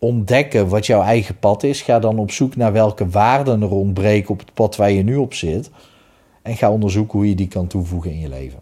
ontdekken 0.00 0.68
wat 0.68 0.86
jouw 0.86 1.02
eigen 1.02 1.38
pad 1.38 1.62
is. 1.62 1.82
Ga 1.82 1.98
dan 1.98 2.18
op 2.18 2.30
zoek 2.30 2.56
naar 2.56 2.72
welke 2.72 3.08
waarden 3.08 3.62
er 3.62 3.70
ontbreken 3.70 4.30
op 4.30 4.38
het 4.38 4.54
pad 4.54 4.76
waar 4.76 4.90
je 4.90 5.02
nu 5.02 5.16
op 5.16 5.34
zit. 5.34 5.70
En 6.42 6.56
ga 6.56 6.70
onderzoeken 6.70 7.18
hoe 7.18 7.28
je 7.28 7.34
die 7.34 7.48
kan 7.48 7.66
toevoegen 7.66 8.10
in 8.10 8.20
je 8.20 8.28
leven. 8.28 8.60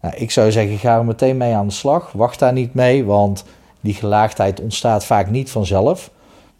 Nou, 0.00 0.14
ik 0.16 0.30
zou 0.30 0.52
zeggen, 0.52 0.78
ga 0.78 0.96
er 0.96 1.04
meteen 1.04 1.36
mee 1.36 1.54
aan 1.54 1.66
de 1.66 1.72
slag. 1.72 2.12
Wacht 2.12 2.38
daar 2.38 2.52
niet 2.52 2.74
mee, 2.74 3.04
want 3.04 3.44
die 3.80 3.94
gelaagdheid 3.94 4.60
ontstaat 4.60 5.04
vaak 5.04 5.30
niet 5.30 5.50
vanzelf. 5.50 6.10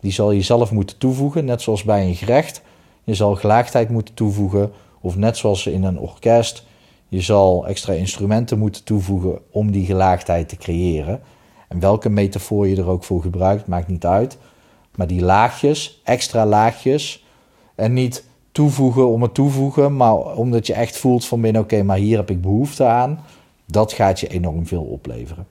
Die 0.01 0.13
zal 0.13 0.31
je 0.31 0.43
zelf 0.43 0.71
moeten 0.71 0.99
toevoegen, 0.99 1.45
net 1.45 1.63
zoals 1.63 1.83
bij 1.83 2.07
een 2.07 2.15
gerecht. 2.15 2.63
Je 3.05 3.15
zal 3.15 3.35
gelaagdheid 3.35 3.89
moeten 3.89 4.15
toevoegen, 4.15 4.73
of 5.01 5.17
net 5.17 5.37
zoals 5.37 5.67
in 5.67 5.85
een 5.85 5.99
orkest. 5.99 6.65
Je 7.09 7.21
zal 7.21 7.67
extra 7.67 7.93
instrumenten 7.93 8.59
moeten 8.59 8.85
toevoegen 8.85 9.39
om 9.51 9.71
die 9.71 9.87
gelaagdheid 9.87 10.49
te 10.49 10.57
creëren. 10.57 11.21
En 11.69 11.81
welke 11.81 12.09
metafoor 12.09 12.69
je 12.69 12.77
er 12.77 12.89
ook 12.89 13.05
voor 13.05 13.23
gebruikt, 13.23 13.67
maakt 13.67 13.89
niet 13.89 14.07
uit. 14.07 14.39
Maar 14.95 15.07
die 15.07 15.23
laagjes, 15.23 16.01
extra 16.05 16.47
laagjes, 16.47 17.25
en 17.75 17.93
niet 17.93 18.25
toevoegen 18.53 19.09
om 19.09 19.23
het 19.23 19.35
toevoegen, 19.35 19.97
maar 19.97 20.37
omdat 20.37 20.67
je 20.67 20.75
echt 20.75 20.97
voelt 20.97 21.27
van 21.27 21.41
binnen, 21.41 21.63
oké, 21.63 21.83
maar 21.83 21.97
hier 21.97 22.17
heb 22.17 22.31
ik 22.31 22.41
behoefte 22.41 22.85
aan, 22.85 23.21
dat 23.67 23.93
gaat 23.93 24.21
je 24.21 24.27
enorm 24.27 24.67
veel 24.67 24.83
opleveren. 24.83 25.47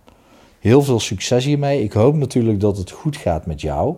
Heel 0.59 0.81
veel 0.81 0.99
succes 0.99 1.45
hiermee. 1.45 1.83
Ik 1.83 1.93
hoop 1.93 2.15
natuurlijk 2.15 2.59
dat 2.59 2.77
het 2.77 2.91
goed 2.91 3.17
gaat 3.17 3.45
met 3.45 3.61
jou. 3.61 3.95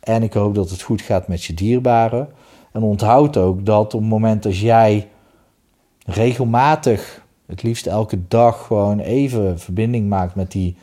En 0.00 0.22
ik 0.22 0.32
hoop 0.32 0.54
dat 0.54 0.70
het 0.70 0.82
goed 0.82 1.02
gaat 1.02 1.28
met 1.28 1.44
je 1.44 1.54
dierbaren. 1.54 2.28
En 2.72 2.82
onthoud 2.82 3.36
ook 3.36 3.66
dat 3.66 3.94
op 3.94 4.00
het 4.00 4.10
moment 4.10 4.42
dat 4.42 4.58
jij 4.58 5.08
regelmatig, 6.06 7.24
het 7.46 7.62
liefst 7.62 7.86
elke 7.86 8.18
dag, 8.28 8.66
gewoon 8.66 8.98
even 8.98 9.58
verbinding 9.58 10.08
maakt 10.08 10.34
met 10.34 10.52
die 10.52 10.76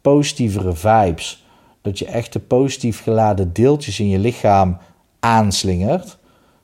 positievere 0.00 0.74
vibes. 0.74 1.44
Dat 1.82 1.98
je 1.98 2.06
echt 2.06 2.32
de 2.32 2.38
positief 2.38 3.02
geladen 3.02 3.52
deeltjes 3.52 4.00
in 4.00 4.08
je 4.08 4.18
lichaam 4.18 4.78
aanslingert. 5.20 6.18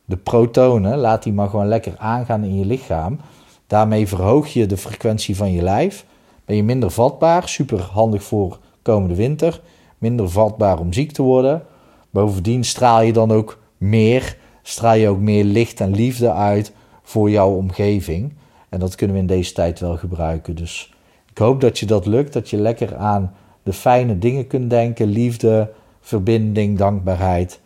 De 0.05 0.17
protonen, 0.17 0.99
laat 0.99 1.23
die 1.23 1.33
maar 1.33 1.49
gewoon 1.49 1.69
lekker 1.69 1.95
aangaan 1.99 2.45
in 2.45 2.59
je 2.59 2.65
lichaam. 2.65 3.19
Daarmee 3.67 4.09
verhoog 4.09 4.49
je 4.53 4.67
de 4.67 4.77
frequentie 4.77 5.37
van 5.37 5.53
je 5.53 5.63
lijf. 5.63 6.05
Ben 6.45 6.57
je 6.57 6.63
minder 6.63 6.91
vatbaar, 6.91 7.49
super 7.49 7.81
handig 7.81 8.23
voor 8.23 8.59
komende 8.83 9.15
winter. 9.15 9.61
Minder 9.99 10.31
vatbaar 10.31 10.79
om 10.79 10.93
ziek 10.93 11.13
te 11.13 11.23
worden. 11.23 11.63
Bovendien 12.11 12.65
straal 12.65 13.03
je 13.03 13.13
dan 13.13 13.33
ook 13.33 13.59
meer, 13.77 14.37
straal 14.63 14.95
je 14.95 15.09
ook 15.09 15.19
meer 15.19 15.45
licht 15.45 15.81
en 15.81 15.95
liefde 15.95 16.33
uit 16.33 16.73
voor 17.03 17.31
jouw 17.31 17.51
omgeving. 17.51 18.33
En 18.69 18.81
dat 18.81 18.95
kunnen 18.95 19.17
we 19.17 19.23
in 19.23 19.29
deze 19.29 19.53
tijd 19.53 19.81
wel 19.81 19.97
gebruiken. 19.97 20.57
Dus 20.57 20.95
ik 21.37 21.43
hoop 21.43 21.61
dat 21.61 21.79
je 21.79 21.87
dat 21.87 22.07
lukt, 22.07 22.33
dat 22.33 22.51
je 22.51 22.57
lekker 22.57 22.97
aan 22.97 23.35
de 23.63 23.73
fijne 23.73 24.19
dingen 24.19 24.47
kunt 24.47 24.71
denken: 24.71 25.07
liefde, 25.07 25.73
verbinding, 26.01 26.79
dankbaarheid. 26.79 27.61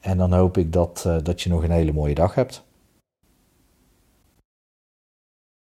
En 0.00 0.18
dan 0.18 0.32
hoop 0.32 0.56
ik 0.56 0.72
dat, 0.72 1.04
uh, 1.06 1.16
dat 1.22 1.42
je 1.42 1.50
nog 1.50 1.62
een 1.62 1.70
hele 1.70 1.92
mooie 1.92 2.14
dag 2.14 2.34
hebt. 2.34 2.64